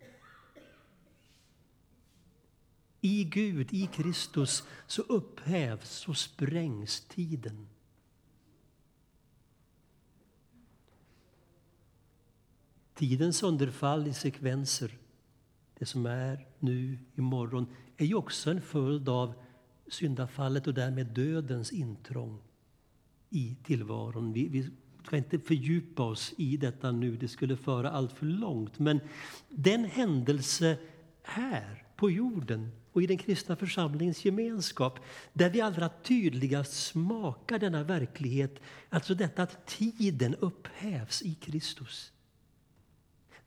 [3.01, 7.67] I Gud, i Kristus, så upphävs och sprängs tiden.
[12.93, 14.97] Tidens sönderfall i sekvenser,
[15.77, 19.33] det som är nu, imorgon, är ju också en följd av
[19.87, 22.41] syndafallet och därmed dödens intrång
[23.29, 24.33] i tillvaron.
[24.33, 24.69] Vi, vi
[25.05, 28.79] ska inte fördjupa oss i detta nu, det skulle föra allt för långt.
[28.79, 28.99] Men
[29.49, 30.77] den händelse
[31.23, 34.99] här på jorden och i den kristna församlingens gemenskap
[35.33, 38.59] där vi allra tydligast smakar denna verklighet,
[38.89, 42.11] alltså detta att tiden upphävs i Kristus.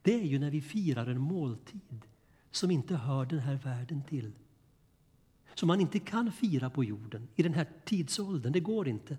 [0.02, 2.02] Det är ju när vi firar en måltid
[2.50, 4.32] som inte hör den här världen till.
[5.54, 9.18] Som man inte kan fira på jorden i den här tidsåldern, det går inte.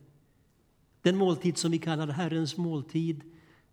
[1.05, 3.21] Den måltid som vi kallar Herrens måltid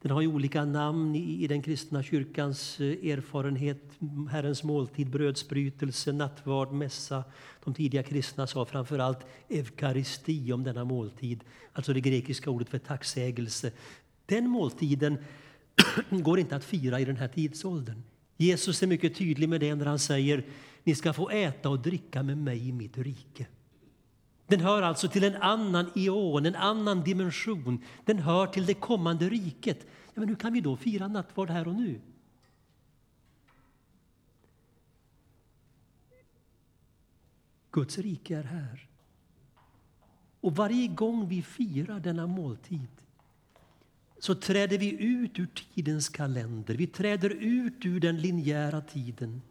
[0.02, 3.82] den har ju olika namn i, den kristna kyrkans eh, erfarenhet.
[4.30, 7.24] Herrens måltid, brödsbrytelse, nattvard, mässa.
[7.64, 12.78] De tidiga kristna sa framför allt eukaristi om denna måltid, alltså det grekiska ordet för
[12.78, 13.72] tacksägelse.
[14.26, 15.18] Den måltiden
[16.10, 18.02] går inte att fira i den här tidsåldern.
[18.36, 20.44] Jesus är mycket tydlig med det när han säger
[20.84, 23.46] ni ska få äta och dricka med mig i mitt rike.
[24.46, 27.84] Den hör alltså till en annan ion, en annan dimension.
[28.04, 29.86] Den hör till det kommande riket.
[30.14, 32.00] Ja, men hur kan vi då fira nattvard här och nu?
[37.70, 38.88] Guds rike är här.
[40.40, 42.88] Och varje gång vi firar denna måltid
[44.18, 46.74] så träder vi ut ur tidens kalender.
[46.74, 49.42] Vi träder ut ur den linjära tiden.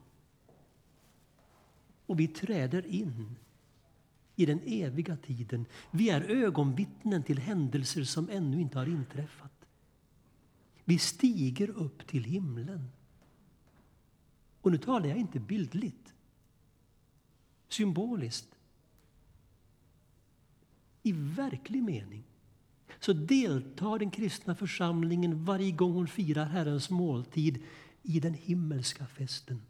[2.06, 3.36] Och vi träder in
[4.42, 5.66] i den eviga tiden.
[5.92, 9.66] Vi är ögonvittnen till händelser som ännu inte har inträffat.
[10.86, 12.90] Vi stiger upp till himlen.
[14.62, 16.14] Och nu talar jag inte bildligt,
[17.70, 18.56] symboliskt.
[21.04, 22.24] I verklig mening
[23.00, 27.64] så deltar den kristna församlingen varje gång hon firar Herrens måltid
[28.04, 29.62] i den himmelska festen.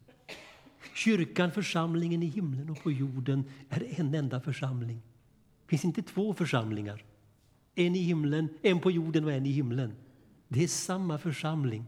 [0.93, 5.01] Kyrkan, församlingen i himlen och på jorden, är en enda församling.
[5.65, 7.03] Det finns inte två församlingar.
[7.75, 9.93] En i himlen, en på jorden och en i himlen.
[10.47, 11.85] Det är samma församling.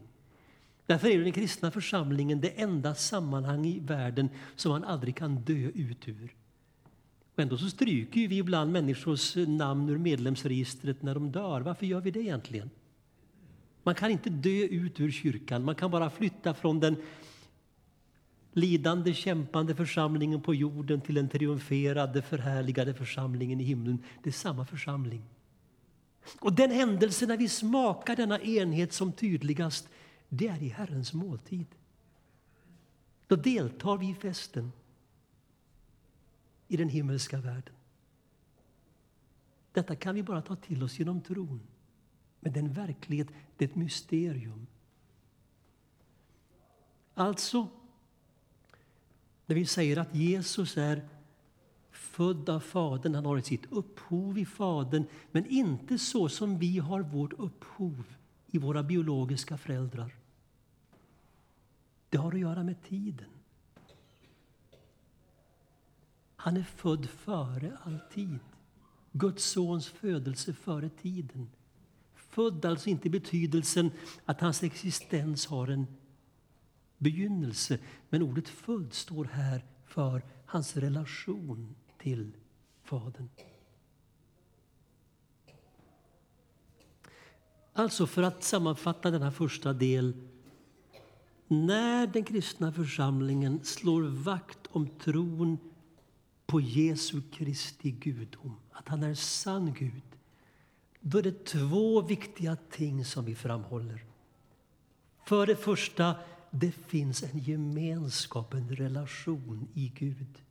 [0.86, 5.70] Därför är den kristna församlingen det enda sammanhang i världen som man aldrig kan dö
[5.74, 6.34] ut ur.
[7.34, 11.60] Och ändå så stryker vi ibland människors namn ur medlemsregistret när de dör.
[11.60, 12.70] Varför gör vi det egentligen?
[13.82, 16.96] Man kan inte dö ut ur kyrkan, man kan bara flytta från den
[18.54, 24.02] lidande, kämpande församlingen på jorden till den triumferade, förhärligade församlingen i himlen.
[24.22, 25.22] Det är samma församling.
[26.40, 29.88] Och den händelse när vi smakar denna enhet som tydligast,
[30.28, 31.66] det är i Herrens måltid.
[33.26, 34.72] Då deltar vi i festen
[36.68, 37.74] i den himmelska världen.
[39.72, 41.60] Detta kan vi bara ta till oss genom tron.
[42.40, 44.66] Men det är verklighet, det är ett mysterium.
[47.14, 47.68] Alltså,
[49.46, 51.08] när vi säger att Jesus är
[51.90, 57.00] född av Fadern, han har sitt upphov i Fadern, men inte så som vi har
[57.00, 58.04] vårt upphov
[58.46, 60.16] i våra biologiska föräldrar.
[62.08, 63.28] Det har att göra med tiden.
[66.36, 68.38] Han är född före all tid.
[69.12, 71.50] Guds sons födelse före tiden.
[72.14, 73.90] Född alltså inte i betydelsen
[74.24, 75.86] att hans existens har en
[77.04, 77.78] begynnelse.
[78.10, 82.32] Men ordet född står här för hans relation till
[82.82, 83.28] Fadern.
[87.72, 90.14] Alltså, för att sammanfatta denna första del.
[91.48, 95.58] När den kristna församlingen slår vakt om tron
[96.46, 100.02] på Jesu Kristi gudom, att han är sann Gud,
[101.00, 104.04] då är det två viktiga ting som vi framhåller.
[105.24, 106.14] För det första,
[106.60, 110.42] det finns en gemenskap, en relation i Gud.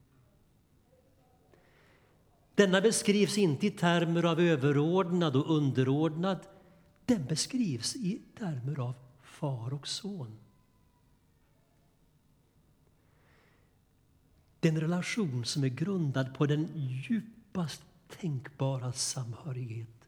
[2.56, 6.40] Denna beskrivs inte i termer av överordnad och underordnad.
[7.06, 10.38] Den beskrivs i termer av far och son.
[14.60, 20.08] Det är en relation som är grundad på den djupast tänkbara samhörighet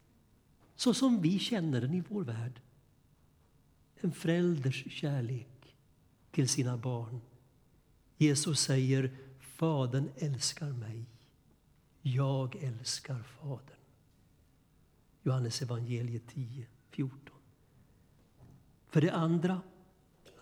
[0.76, 2.60] så som vi känner den i vår värld.
[4.00, 5.55] En förälders kärlek
[6.36, 7.20] till sina barn.
[8.16, 11.04] Jesus säger Fadern älskar mig.
[12.02, 13.80] Jag älskar Fadern.
[15.22, 17.18] Johannes evangeliet 10, 14.
[18.88, 19.60] För det andra,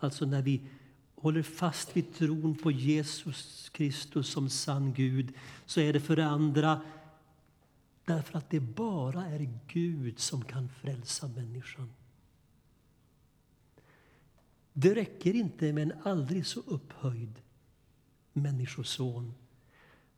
[0.01, 0.67] alltså när vi
[1.15, 5.35] håller fast vid tron på Jesus Kristus som sann Gud
[5.67, 6.81] så är det för det andra
[8.05, 11.93] därför att det bara är Gud som kan frälsa människan.
[14.77, 17.43] Det räcker inte med en aldrig så upphöjd
[18.33, 19.35] människoson.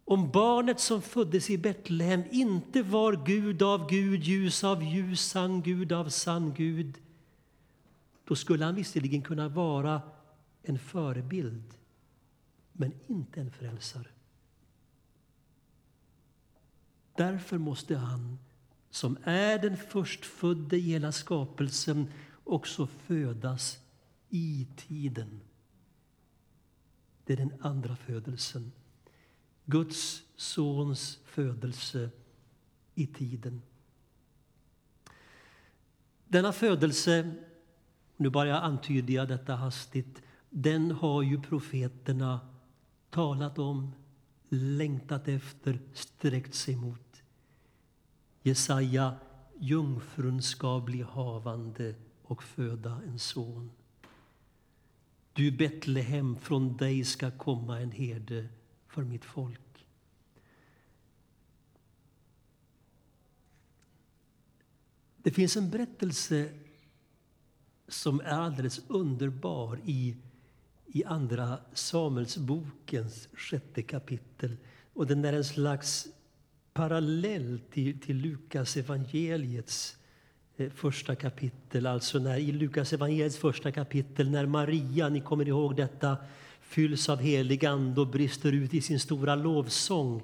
[0.04, 5.62] Om barnet som föddes i Betlehem inte var Gud av Gud, ljus av ljus, sann
[5.62, 6.98] Gud av sann Gud
[8.24, 10.02] då skulle han visserligen kunna vara
[10.62, 11.74] en förebild,
[12.72, 14.08] men inte en frälsare.
[17.16, 18.38] Därför måste han,
[18.90, 22.12] som är den förstfödde i hela skapelsen,
[22.44, 23.78] också födas
[24.36, 25.40] i tiden.
[27.24, 28.72] Det är den andra födelsen.
[29.64, 32.10] Guds sons födelse
[32.94, 33.62] i tiden.
[36.28, 37.34] Denna födelse,
[38.16, 42.40] nu bara jag antyder jag detta hastigt, den har ju profeterna
[43.10, 43.92] talat om,
[44.48, 47.22] längtat efter, sträckt sig mot.
[48.42, 49.14] Jesaja,
[49.58, 53.70] jungfrun ska bli havande och föda en son.
[55.36, 58.48] Du Betlehem, från dig ska komma en herde
[58.88, 59.86] för mitt folk.
[65.16, 66.52] Det finns en berättelse
[67.88, 70.16] som är alldeles underbar i
[70.96, 74.56] i Andra Samuelsbokens sjätte kapitel.
[74.92, 76.08] Och den är en slags
[76.72, 79.96] parallell till, till Lukas evangeliets
[80.58, 81.86] Eh, första kapitel.
[81.86, 86.16] Alltså när, i Lukas evangeliets första kapitel när Maria, ni kommer ihåg detta,
[86.60, 90.22] fylls av helig ande och brister ut i sin stora lovsång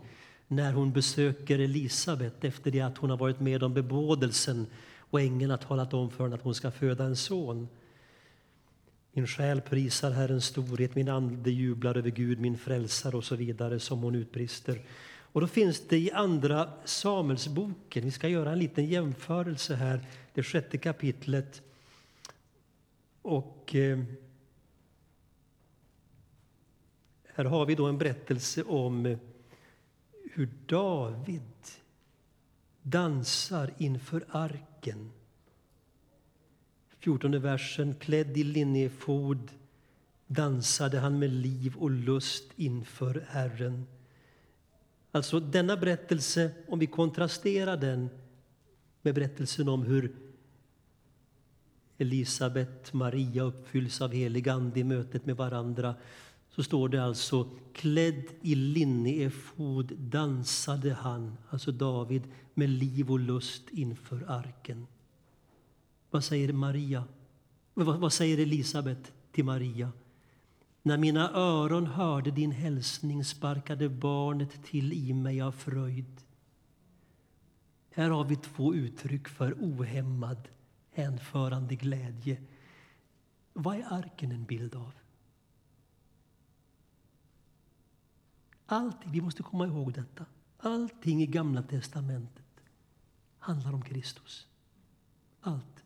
[0.49, 4.67] när hon besöker Elisabet efter det att hon har varit med om bebådelsen
[4.99, 7.69] och ängeln har talat om för henne att hon ska föda en son.
[9.13, 13.81] Min själ prisar Herrens storhet, min ande jublar över Gud, min frälsare och så vidare
[13.81, 14.81] som hon utbrister.
[15.33, 20.01] Och då finns det i Andra Samuelsboken, vi ska göra en liten jämförelse här,
[20.35, 21.63] det sjätte kapitlet.
[23.23, 23.99] Och eh,
[27.35, 29.19] Här har vi då en berättelse om eh,
[30.33, 31.43] hur David
[32.83, 35.11] dansar inför arken.
[36.99, 37.95] 14 versen.
[37.95, 39.51] Klädd i linnefod
[40.27, 43.87] dansade han med liv och lust inför Herren.
[45.11, 48.09] Alltså denna berättelse, om vi kontrasterar den
[49.03, 50.13] med berättelsen om hur
[51.99, 55.95] Elisabet, Maria uppfylls av helig ande i mötet med varandra
[56.51, 62.23] så står det alltså klädd i linneefod dansade han, alltså David,
[62.55, 64.87] med liv och lust inför arken.
[66.11, 67.05] Vad säger Maria?
[67.75, 69.93] Vad, vad säger Elisabet till Maria?
[70.83, 76.21] När mina öron hörde din hälsning sparkade barnet till i mig av fröjd.
[77.91, 80.49] Här har vi två uttryck för ohämmad,
[80.93, 82.43] hänförande glädje.
[83.53, 84.93] Vad är arken en bild av?
[88.67, 90.27] Allting, vi måste komma ihåg detta.
[90.59, 92.45] Allting i Gamla testamentet
[93.39, 94.47] handlar om Kristus.
[95.41, 95.85] Allt.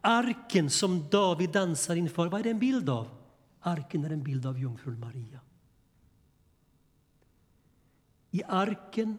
[0.00, 3.08] Arken som David dansar inför, vad är det en bild av?
[3.60, 5.40] Arken är en bild av jungfrun Maria.
[8.30, 9.18] I arken,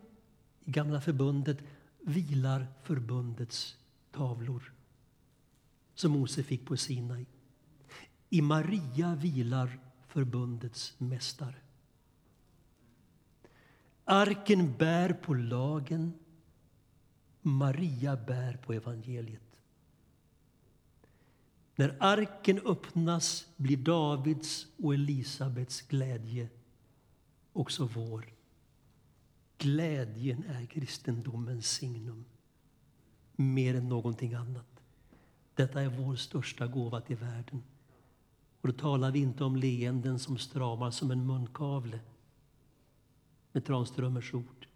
[0.63, 1.57] i Gamla förbundet,
[1.99, 3.77] vilar förbundets
[4.13, 4.73] tavlor
[5.95, 7.25] som Mose fick på Sinai.
[8.29, 11.55] I Maria vilar förbundets mästare.
[14.05, 16.13] Arken bär på lagen,
[17.41, 19.41] Maria bär på evangeliet.
[21.75, 26.49] När arken öppnas blir Davids och Elisabets glädje
[27.53, 28.33] också vår.
[29.57, 32.25] Glädjen är kristendomens signum,
[33.43, 34.65] mer än någonting annat.
[35.55, 37.63] Detta är vår största gåva till världen.
[38.61, 41.99] Och då talar vi inte om leenden som stramar som en munkavle
[43.51, 44.67] med Tranströmers ord.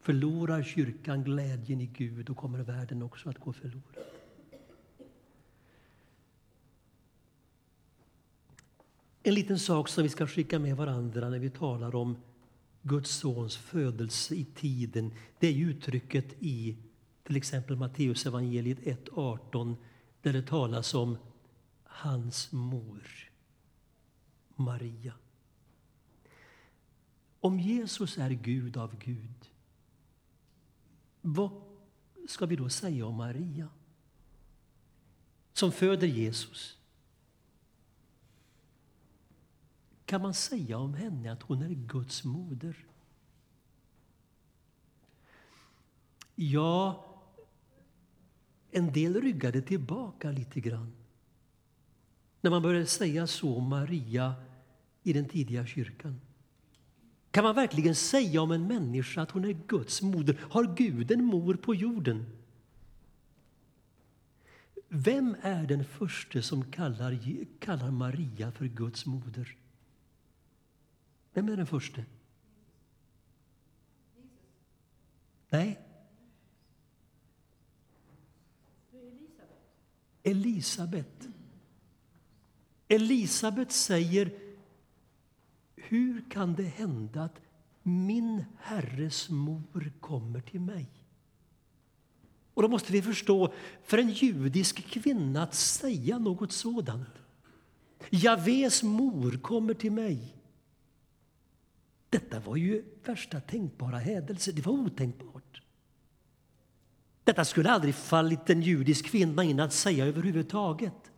[0.00, 4.04] Förlorar kyrkan glädjen i Gud, då kommer världen också att gå förlorad.
[9.22, 12.16] En liten sak som vi ska skicka med varandra när vi talar om
[12.82, 16.76] Guds sons födelse i tiden, det är uttrycket i
[17.24, 19.76] till exempel Matteus evangeliet 1.18
[20.22, 21.18] där det talas om
[21.84, 23.30] hans mor,
[24.56, 25.14] Maria.
[27.40, 29.50] Om Jesus är Gud av Gud,
[31.20, 31.50] vad
[32.28, 33.68] ska vi då säga om Maria
[35.52, 36.78] som föder Jesus?
[40.04, 42.86] Kan man säga om henne att hon är Guds moder?
[46.34, 47.04] Ja,
[48.74, 50.92] en del ryggade tillbaka lite grann
[52.40, 54.34] när man började säga så om Maria
[55.02, 56.20] i den tidiga kyrkan.
[57.30, 60.40] Kan man verkligen säga om en människa att hon är Guds moder?
[60.50, 62.26] Har Gud en mor på jorden?
[64.88, 67.18] Vem är den första som kallar,
[67.58, 69.56] kallar Maria för Guds moder?
[71.32, 72.02] Vem är den första?
[75.50, 75.80] Nej.
[80.24, 81.28] Elisabet.
[82.88, 84.30] Elisabet säger
[85.76, 87.40] hur kan det hända att
[87.82, 90.86] min Herres mor kommer till mig?
[92.54, 93.52] Och då måste vi förstå,
[93.82, 97.08] för en judisk kvinna att säga något sådant.
[98.10, 100.36] Javes mor kommer till mig.
[102.10, 104.52] Detta var ju värsta tänkbara hädelse.
[104.52, 105.33] Det var otänkbart.
[107.24, 111.10] Detta skulle aldrig fallit en judisk kvinna in att säga överhuvudtaget.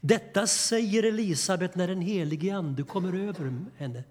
[0.00, 4.04] Detta säger Elisabet när den helige Ande kommer över henne.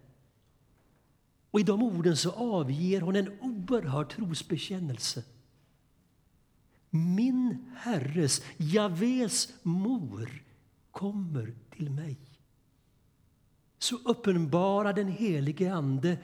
[1.52, 5.24] Och I de orden så avger hon en oerhörd trosbekännelse.
[6.90, 10.44] Min Herres, Javes mor,
[10.92, 12.18] kommer till mig.
[13.80, 16.18] Så uppenbarar den helige Ande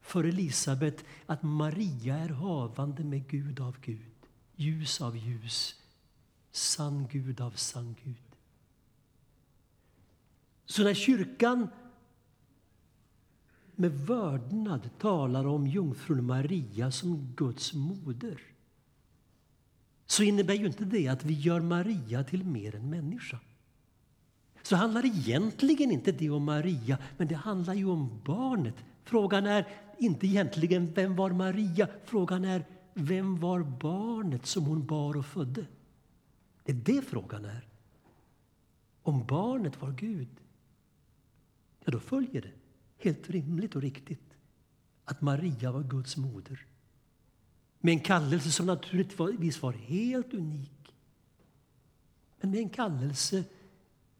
[0.00, 4.13] för Elisabet att Maria är havande med Gud av Gud,
[4.56, 5.74] ljus av ljus,
[6.50, 8.16] sann Gud av sann Gud.
[10.66, 11.68] Så när kyrkan
[13.74, 18.40] med vördnad talar om jungfrun Maria som Guds moder
[20.06, 23.38] så innebär ju inte det att vi gör Maria till mer än människa.
[24.62, 28.74] Så handlar egentligen inte det om Maria, men det handlar ju om barnet.
[29.04, 32.64] Frågan är inte egentligen vem var Maria, frågan är
[32.94, 35.66] vem var barnet som hon bar och födde?
[36.64, 37.68] Det är det frågan är.
[39.02, 40.28] Om barnet var Gud.
[41.84, 42.52] ja, då följer det
[42.96, 44.36] helt rimligt och riktigt
[45.04, 46.66] att Maria var Guds moder.
[47.78, 50.94] Med en kallelse som naturligtvis var helt unik.
[52.40, 53.44] Men med en kallelse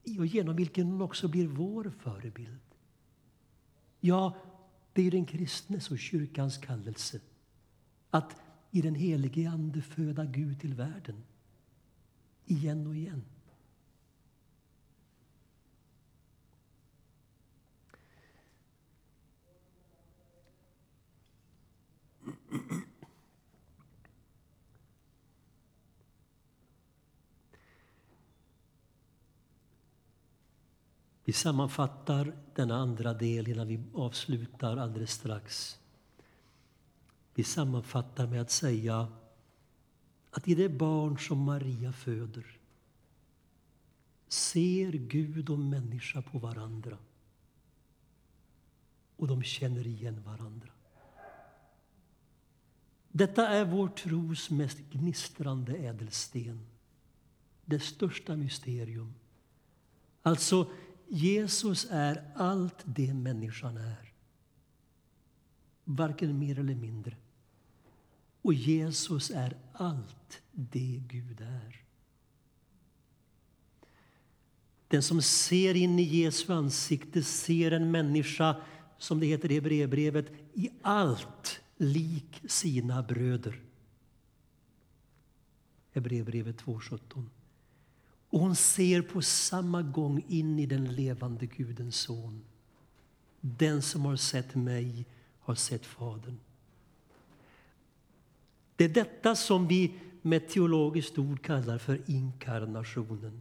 [0.04, 2.60] genom vilken hon också blir vår förebild.
[4.00, 4.36] Ja,
[4.92, 7.20] det är den kristnes och kyrkans kallelse
[8.10, 8.36] att
[8.74, 11.24] i den helige Ande föda Gud till världen
[12.44, 13.24] igen och igen.
[31.24, 35.78] Vi sammanfattar denna andra del innan vi avslutar alldeles strax.
[37.34, 39.12] Vi sammanfattar med att säga
[40.30, 42.58] att i det barn som Maria föder
[44.28, 46.98] ser Gud och människa på varandra
[49.16, 50.68] och de känner igen varandra.
[53.08, 56.66] Detta är vår tros mest gnistrande ädelsten,
[57.64, 59.14] det största mysterium.
[60.22, 60.70] Alltså,
[61.08, 64.12] Jesus är allt det människan är.
[65.84, 67.16] Varken mer eller mindre.
[68.44, 71.84] Och Jesus är allt det Gud är.
[74.88, 78.56] Den som ser in i Jesu ansikte ser en människa,
[78.98, 83.60] som det heter i Hebreerbrevet, i allt lik sina bröder.
[85.92, 87.24] Hebreerbrevet 2.17.
[88.30, 92.44] Och hon ser på samma gång in i den levande Gudens son.
[93.40, 95.06] Den som har sett mig
[95.38, 96.38] har sett Fadern.
[98.76, 103.40] Det är detta som vi med ett teologiskt ord kallar för inkarnationen.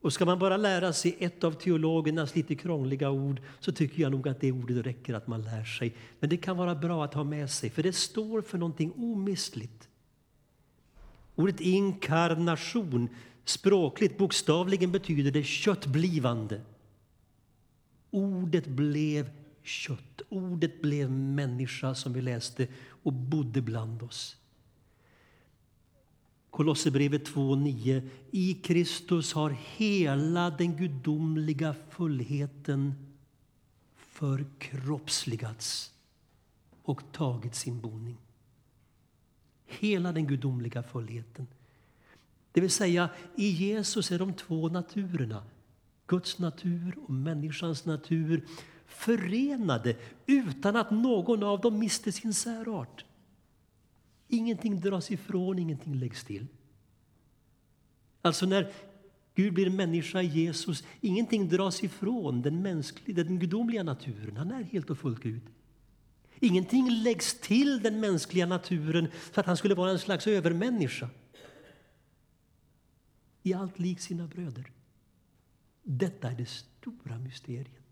[0.00, 4.12] Och ska man bara lära sig ett av teologernas lite krångliga ord så tycker jag
[4.12, 5.94] nog att det ordet räcker att man lär sig.
[6.20, 9.88] Men det kan vara bra att ha med sig, för det står för någonting omistligt.
[11.34, 13.08] Ordet inkarnation,
[13.44, 16.60] språkligt, bokstavligen betyder det köttblivande.
[18.10, 19.30] Ordet blev
[19.62, 22.66] kött, ordet blev människa som vi läste
[23.06, 24.36] och bodde bland oss.
[26.50, 28.08] Kolosserbrevet 2.9.
[28.30, 32.94] I Kristus har hela den gudomliga fullheten
[33.94, 35.92] förkroppsligats
[36.82, 38.16] och tagit sin boning.
[39.66, 41.46] Hela den gudomliga fullheten.
[42.52, 45.42] Det vill säga, i Jesus är de två naturerna,
[46.06, 48.46] Guds natur och människans natur,
[48.86, 53.04] förenade utan att någon av dem mister sin särart.
[54.28, 56.46] Ingenting dras ifrån, ingenting läggs till.
[58.22, 58.72] Alltså när
[59.34, 64.36] Gud blir människa i Jesus, ingenting dras ifrån den, mänskliga, den gudomliga naturen.
[64.36, 65.42] Han är helt och fullt Gud.
[66.40, 71.10] Ingenting läggs till den mänskliga naturen för att han skulle vara en slags övermänniska.
[73.42, 74.72] I allt lik sina bröder.
[75.82, 77.85] Detta är det stora mysteriet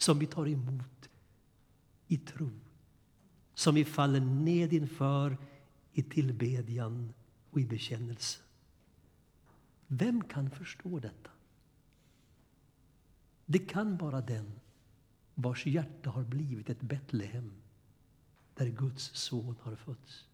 [0.00, 1.10] som vi tar emot
[2.06, 2.50] i tro,
[3.54, 5.36] som vi faller ned inför
[5.92, 7.12] i tillbedjan
[7.50, 8.40] och i bekännelse.
[9.86, 11.30] Vem kan förstå detta?
[13.46, 14.60] Det kan bara den
[15.34, 17.52] vars hjärta har blivit ett Betlehem
[18.54, 20.26] där Guds son har fötts.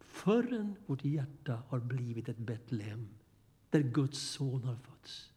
[0.00, 3.08] Förrän vårt hjärta har blivit ett Betlehem
[3.70, 5.31] där Guds son har fötts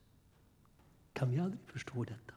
[1.16, 2.34] kan vi aldrig förstå detta.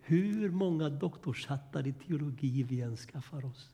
[0.00, 3.70] Hur många doktorshattar i teologi vi än skaffar oss.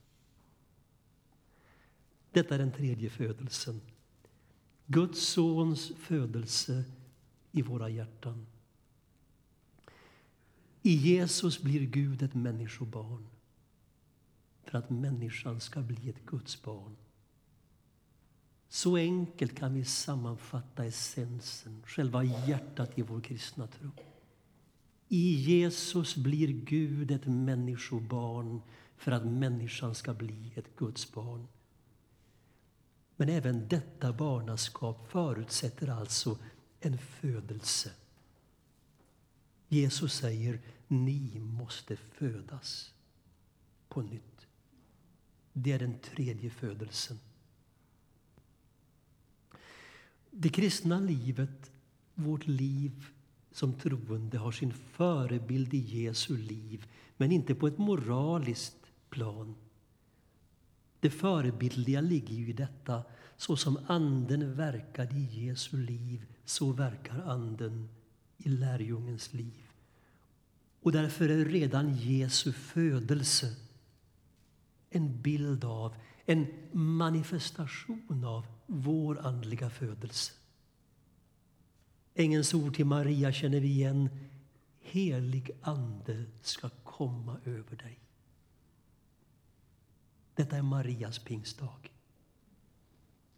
[2.33, 3.81] Detta är den tredje födelsen.
[4.87, 6.85] Guds sons födelse
[7.53, 8.47] i våra hjärtan.
[10.83, 13.27] I Jesus blir Gud ett människobarn
[14.63, 16.97] för att människan ska bli ett Guds barn.
[18.69, 23.91] Så enkelt kan vi sammanfatta essensen, själva hjärtat i vår kristna tro.
[25.09, 28.63] I Jesus blir Gud ett människobarn
[28.97, 31.47] för att människan ska bli ett Guds barn.
[33.17, 36.39] Men även detta barnaskap förutsätter alltså
[36.81, 37.93] en födelse.
[39.69, 42.93] Jesus säger, ni måste födas
[43.89, 44.47] på nytt.
[45.53, 47.19] Det är den tredje födelsen.
[50.31, 51.71] Det kristna livet,
[52.15, 53.07] vårt liv
[53.53, 59.55] som troende, har sin förebild i Jesu liv, men inte på ett moraliskt plan.
[61.01, 63.03] Det förebildliga ligger ju i detta.
[63.37, 67.89] Så som Anden verkade i Jesu liv, så verkar Anden
[68.37, 69.71] i lärjungens liv.
[70.81, 73.57] Och därför är redan Jesu födelse
[74.91, 75.95] en bild av,
[76.29, 80.33] en manifestation av vår andliga födelse.
[82.15, 84.09] Ängelns ord till Maria känner vi igen.
[84.81, 87.99] Helig ande ska komma över dig.
[90.35, 91.91] Detta är Marias pingstdag.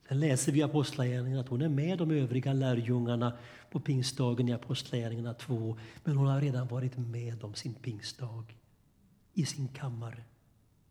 [0.08, 3.38] Sen läser vi i Apostlagärningarna att hon är med de övriga lärjungarna
[3.70, 5.78] på pingstdagen i Apostlagärningarna 2.
[6.04, 8.44] Men hon har redan varit med om sin pingstdag
[9.34, 10.24] i sin kammare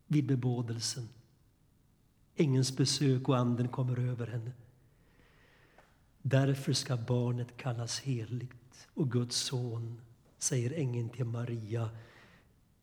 [0.07, 1.09] vid bebådelsen.
[2.39, 4.51] Ängens besök och anden kommer över henne.
[6.21, 10.01] Därför ska barnet kallas heligt och Guds son,
[10.37, 11.89] säger ängeln till Maria.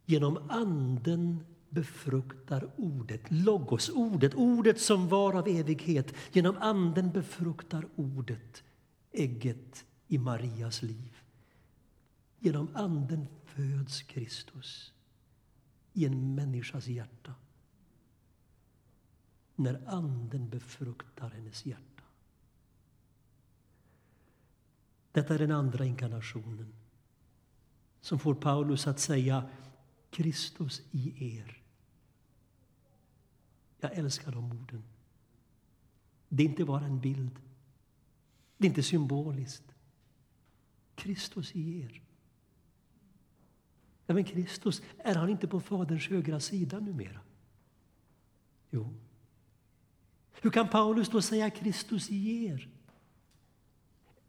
[0.04, 6.14] Genom anden befruktar ordet, logos, ordet, ordet som var av evighet.
[6.32, 8.62] Genom anden befruktar ordet
[9.12, 11.16] ägget i Marias liv.
[12.38, 14.92] Genom anden föds Kristus
[15.92, 17.34] i en människas hjärta.
[19.56, 22.02] När anden befruktar hennes hjärta.
[25.12, 26.74] Detta är den andra inkarnationen
[28.00, 29.50] som får Paulus att säga
[30.10, 31.62] Kristus i er.
[33.80, 34.82] Jag älskar de orden.
[36.28, 37.40] Det är inte bara en bild.
[38.56, 39.74] Det är inte symboliskt.
[40.94, 42.02] Kristus i er.
[44.06, 47.20] Ja, men Kristus, är han inte på Faderns högra sida numera?
[48.70, 48.94] Jo.
[50.40, 52.68] Hur kan Paulus då säga Kristus i er?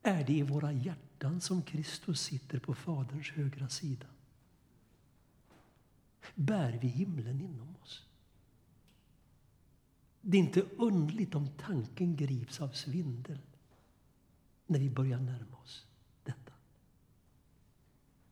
[0.02, 4.08] Är det i våra hjärtan som Kristus sitter på Faderns högra sida?
[6.36, 8.06] Bär vi himlen inom oss?
[10.22, 13.40] Det är inte undligt om tanken grips av svindel
[14.68, 15.86] när vi börjar närma oss
[16.24, 16.54] detta.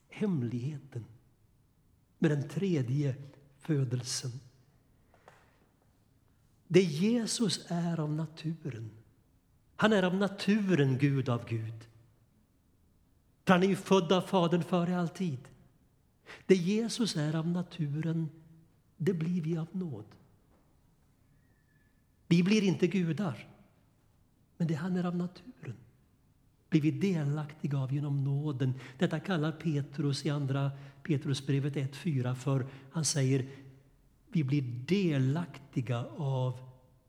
[0.09, 1.05] Hemligheten
[2.19, 3.15] med den tredje
[3.57, 4.31] födelsen.
[6.67, 8.91] Det Jesus är av naturen.
[9.75, 11.87] Han är av naturen Gud av Gud.
[13.45, 15.47] Han är ju född av Fadern före all tid.
[16.45, 18.29] Det Jesus är av naturen,
[18.97, 20.05] det blir vi av nåd.
[22.27, 23.47] Vi blir inte gudar,
[24.57, 25.75] men det han är av naturen
[26.69, 28.73] blir vi delaktiga av genom nåden.
[28.97, 30.71] Detta kallar Petrus i andra
[31.03, 33.45] Petrusbrevet 1.4 för, han säger,
[34.35, 36.59] vi blir delaktiga av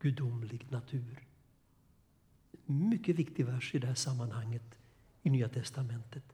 [0.00, 1.28] gudomlig natur.
[2.66, 4.78] Mycket viktig vers i det här sammanhanget
[5.22, 6.24] i Nya testamentet.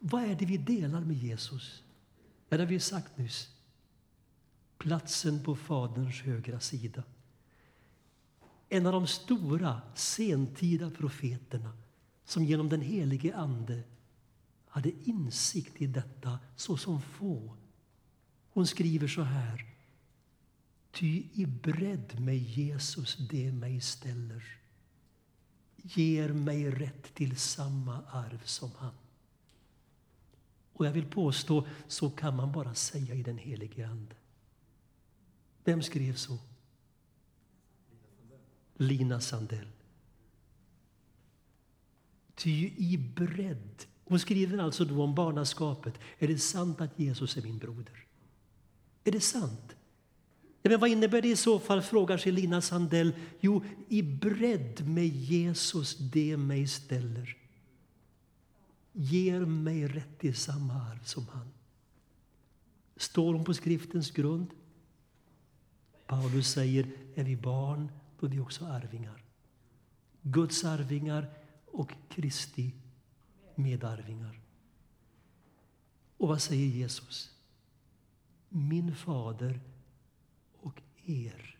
[0.00, 1.82] Vad är det vi delar med Jesus?
[2.48, 3.50] Ja, det har vi sagt nyss.
[4.78, 7.02] Platsen på Faderns högra sida.
[8.68, 11.72] En av de stora sentida profeterna
[12.24, 13.82] som genom den helige Ande
[14.68, 17.56] hade insikt i detta så som få.
[18.50, 19.73] Hon skriver så här.
[20.94, 24.60] Ty i bredd med Jesus det mig ställer
[25.84, 28.94] ger mig rätt till samma arv som han.
[30.72, 34.14] Och jag vill påstå, så kan man bara säga i den helige Ande.
[35.64, 36.38] Vem skrev så?
[38.74, 39.68] Lina Sandell.
[42.34, 43.84] Ty i bredd.
[44.04, 45.94] Hon skriver alltså då om barnaskapet.
[46.18, 48.06] Är det sant att Jesus är min broder?
[49.04, 49.73] Är det sant?
[50.64, 53.12] Ja, men vad innebär det i så fall, frågar sig Lina Sandell.
[53.40, 57.36] Jo, i bredd med Jesus det mig ställer
[58.94, 61.48] ger mig rätt till samma arv som han.
[62.96, 64.50] Står hon på skriftens grund?
[66.06, 69.24] Paulus säger, är vi barn, då är vi också arvingar.
[70.22, 71.30] Guds arvingar
[71.66, 72.72] och Kristi
[73.54, 74.40] medarvingar.
[76.16, 77.30] Och vad säger Jesus?
[78.48, 79.60] Min fader
[81.06, 81.56] er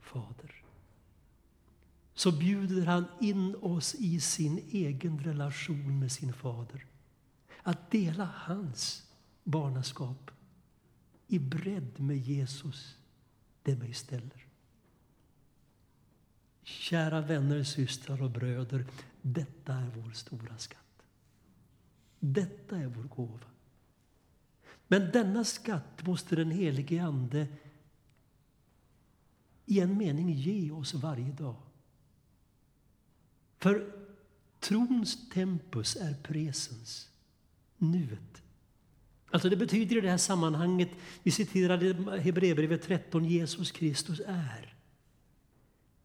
[0.00, 0.54] fader.
[2.14, 6.86] Så bjuder han in oss i sin egen relation med sin fader.
[7.62, 9.10] Att dela hans
[9.44, 10.30] barnaskap
[11.26, 12.96] i bredd med Jesus,
[13.62, 14.46] det mig ställer.
[16.62, 18.86] Kära vänner, systrar och bröder,
[19.22, 21.02] detta är vår stora skatt.
[22.18, 23.46] Detta är vår gåva.
[24.88, 27.46] Men denna skatt måste den helige Ande
[29.70, 31.56] i en mening ge oss varje dag.
[33.58, 33.92] För
[34.60, 37.08] trons tempus är presens,
[37.78, 38.42] nuet.
[39.30, 40.90] Alltså det betyder i det här sammanhanget,
[41.22, 41.86] vi citerade
[42.20, 44.74] Hebreerbrevet 13, Jesus Kristus är.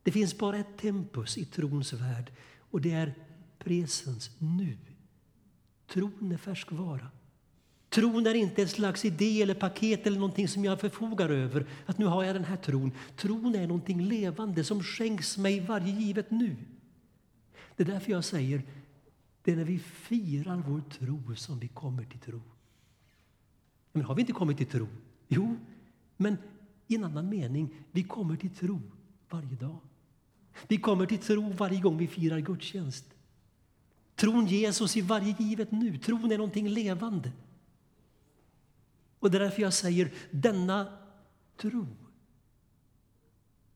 [0.04, 3.16] Det finns bara ett tempus i trons värld och det är
[3.60, 4.78] presens nu.
[5.88, 7.08] Tron är färskvara.
[7.96, 11.66] Tron är inte ett slags idé eller paket eller någonting som jag förfogar över.
[11.86, 12.92] Att nu har jag den här tron.
[13.16, 16.56] Tron är någonting levande som skänks mig varje givet nu.
[17.76, 18.62] Det är därför jag säger,
[19.44, 22.42] det är när vi firar vår tro som vi kommer till tro.
[23.92, 24.88] Men har vi inte kommit till tro?
[25.28, 25.56] Jo,
[26.18, 26.38] men
[26.88, 28.82] i en annan mening, vi kommer till tro
[29.30, 29.80] varje dag.
[30.68, 33.06] Vi kommer till tro varje gång vi firar gudstjänst.
[34.16, 35.98] Tron ges oss i varje givet nu.
[35.98, 37.32] Tron är någonting levande.
[39.20, 40.88] Och det är därför jag säger denna
[41.58, 41.88] tro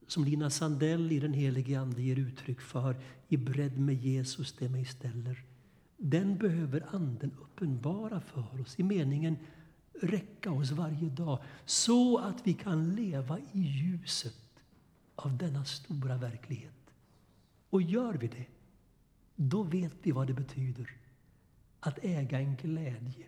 [0.07, 2.95] som Lina Sandell i Den helige Ande ger uttryck för
[3.27, 5.43] i bredd med Jesus det mig ställer.
[5.97, 9.37] Den behöver Anden uppenbara för oss i meningen
[10.01, 14.35] räcka oss varje dag så att vi kan leva i ljuset
[15.15, 16.73] av denna stora verklighet.
[17.69, 18.45] Och gör vi det,
[19.35, 20.97] då vet vi vad det betyder
[21.79, 23.27] att äga en glädje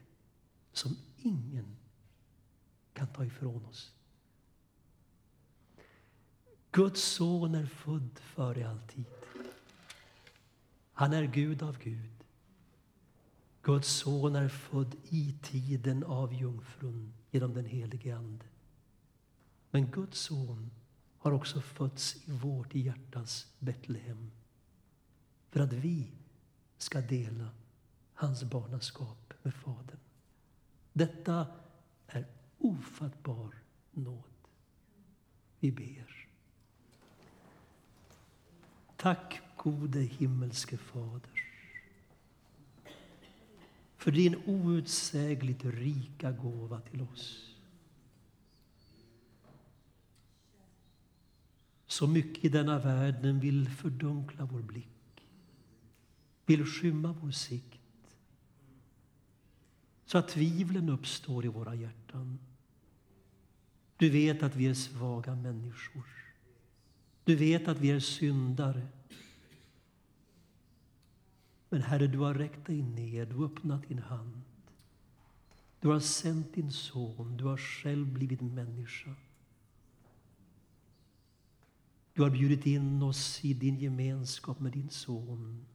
[0.73, 1.75] som ingen
[2.93, 3.93] kan ta ifrån oss.
[6.71, 9.05] Guds son är född före all tid.
[10.93, 12.23] Han är Gud av Gud.
[13.61, 18.45] Guds son är född i tiden av jungfrun genom den helige Ande.
[19.71, 20.71] Men Guds son
[21.17, 24.31] har också fötts i vårt hjärtas Betlehem
[25.49, 26.11] för att vi
[26.77, 27.49] ska dela
[28.13, 29.99] hans barnaskap med Fadern.
[30.93, 31.47] Detta
[32.07, 32.27] är
[32.61, 33.55] ofattbar
[33.91, 34.23] nåd.
[35.59, 36.27] Vi ber.
[38.95, 41.41] Tack, gode himmelske Fader
[44.01, 47.55] för din outsägligt rika gåva till oss.
[51.87, 55.27] Så mycket i denna världen vill fördunkla vår blick,
[56.45, 57.81] vill skymma vår sikt
[60.05, 62.39] så att tvivlen uppstår i våra hjärtan.
[64.01, 66.03] Du vet att vi är svaga människor.
[67.23, 68.87] Du vet att vi är syndare.
[71.69, 74.41] Men Herre, du har räckt dig ner, du har öppnat din hand.
[75.79, 79.15] Du har sänt din son, du har själv blivit människa.
[82.13, 85.65] Du har bjudit in oss i din gemenskap med din son.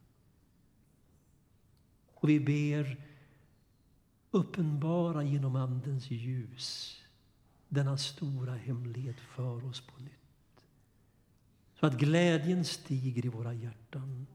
[2.15, 3.05] Och vi ber
[4.31, 7.03] uppenbara genom Andens ljus
[7.77, 10.13] denna stora hemlighet för oss på nytt.
[11.81, 14.27] Så att glädjen stiger i våra hjärtan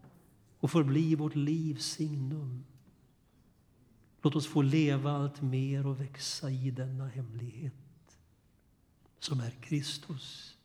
[0.59, 2.63] och förblir vårt livs signum.
[4.21, 7.73] Låt oss få leva allt mer och växa i denna hemlighet
[9.19, 10.57] som är Kristus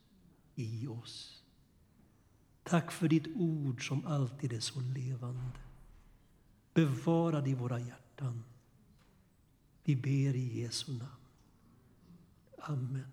[0.54, 1.42] i oss.
[2.62, 5.58] Tack för ditt ord som alltid är så levande.
[6.74, 8.44] Bevara det i våra hjärtan.
[9.84, 11.25] Vi ber i Jesu namn.
[12.68, 13.06] Amen.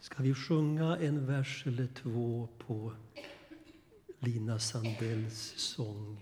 [0.00, 2.92] Ska vi sjunga en vers eller två på
[4.18, 6.20] Lina Sandells sång?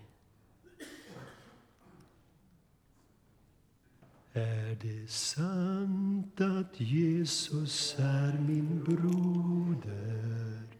[4.32, 10.79] Är det sant att Jesus är min broder?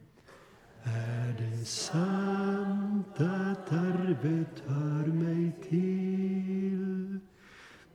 [0.85, 7.19] Är det sant att arvet hör mig till?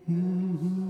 [0.08, 0.86] Mm -hmm.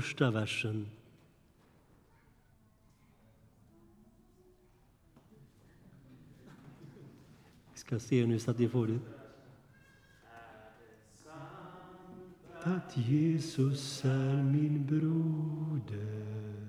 [0.00, 0.97] första versen.
[7.88, 8.98] Ska se nu så att ni får det.
[12.62, 16.68] Att Jesus är min broder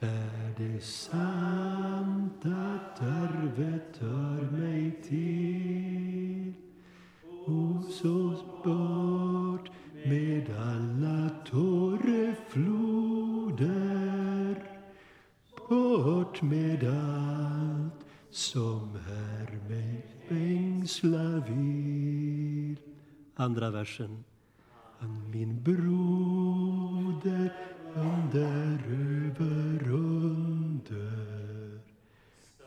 [0.00, 6.52] är det sant att arvet hör mig till
[7.46, 9.70] och så bort
[10.06, 12.52] med alla tårefloder
[15.68, 22.76] bort med allt som här mig fängsla vill.
[23.34, 24.24] Andra versen.
[24.98, 27.52] Han min broder
[27.94, 31.32] under över under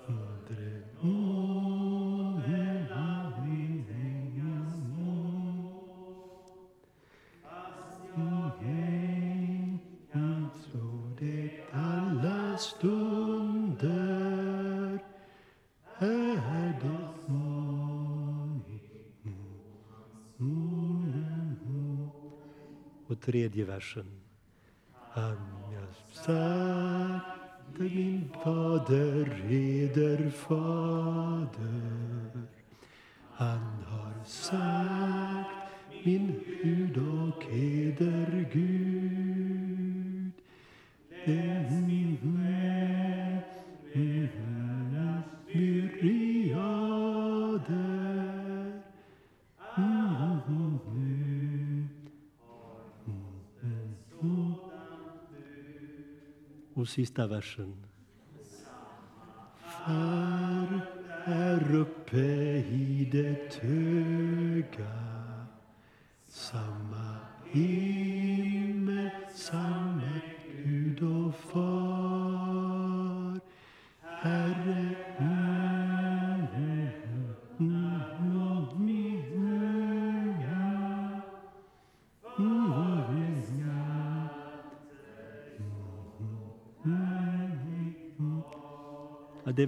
[0.08, 4.76] Undre månen han min ängels
[7.44, 9.80] Fast jag ej
[10.12, 12.95] kan slå det alla stå
[23.36, 24.06] tredje versen.
[25.12, 25.38] Han
[25.74, 27.22] jag satte
[27.78, 30.95] min fader, eder fader.
[57.06, 57.95] Och sista versen.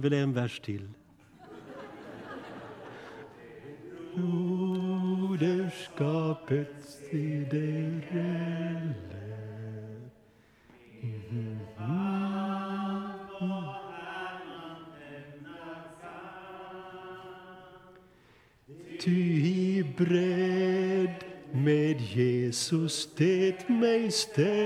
[0.08, 0.88] Väl en vers till.
[4.14, 8.84] Broderskapets siderelle
[19.00, 24.57] Ty i bredd med Jesus det mig ställer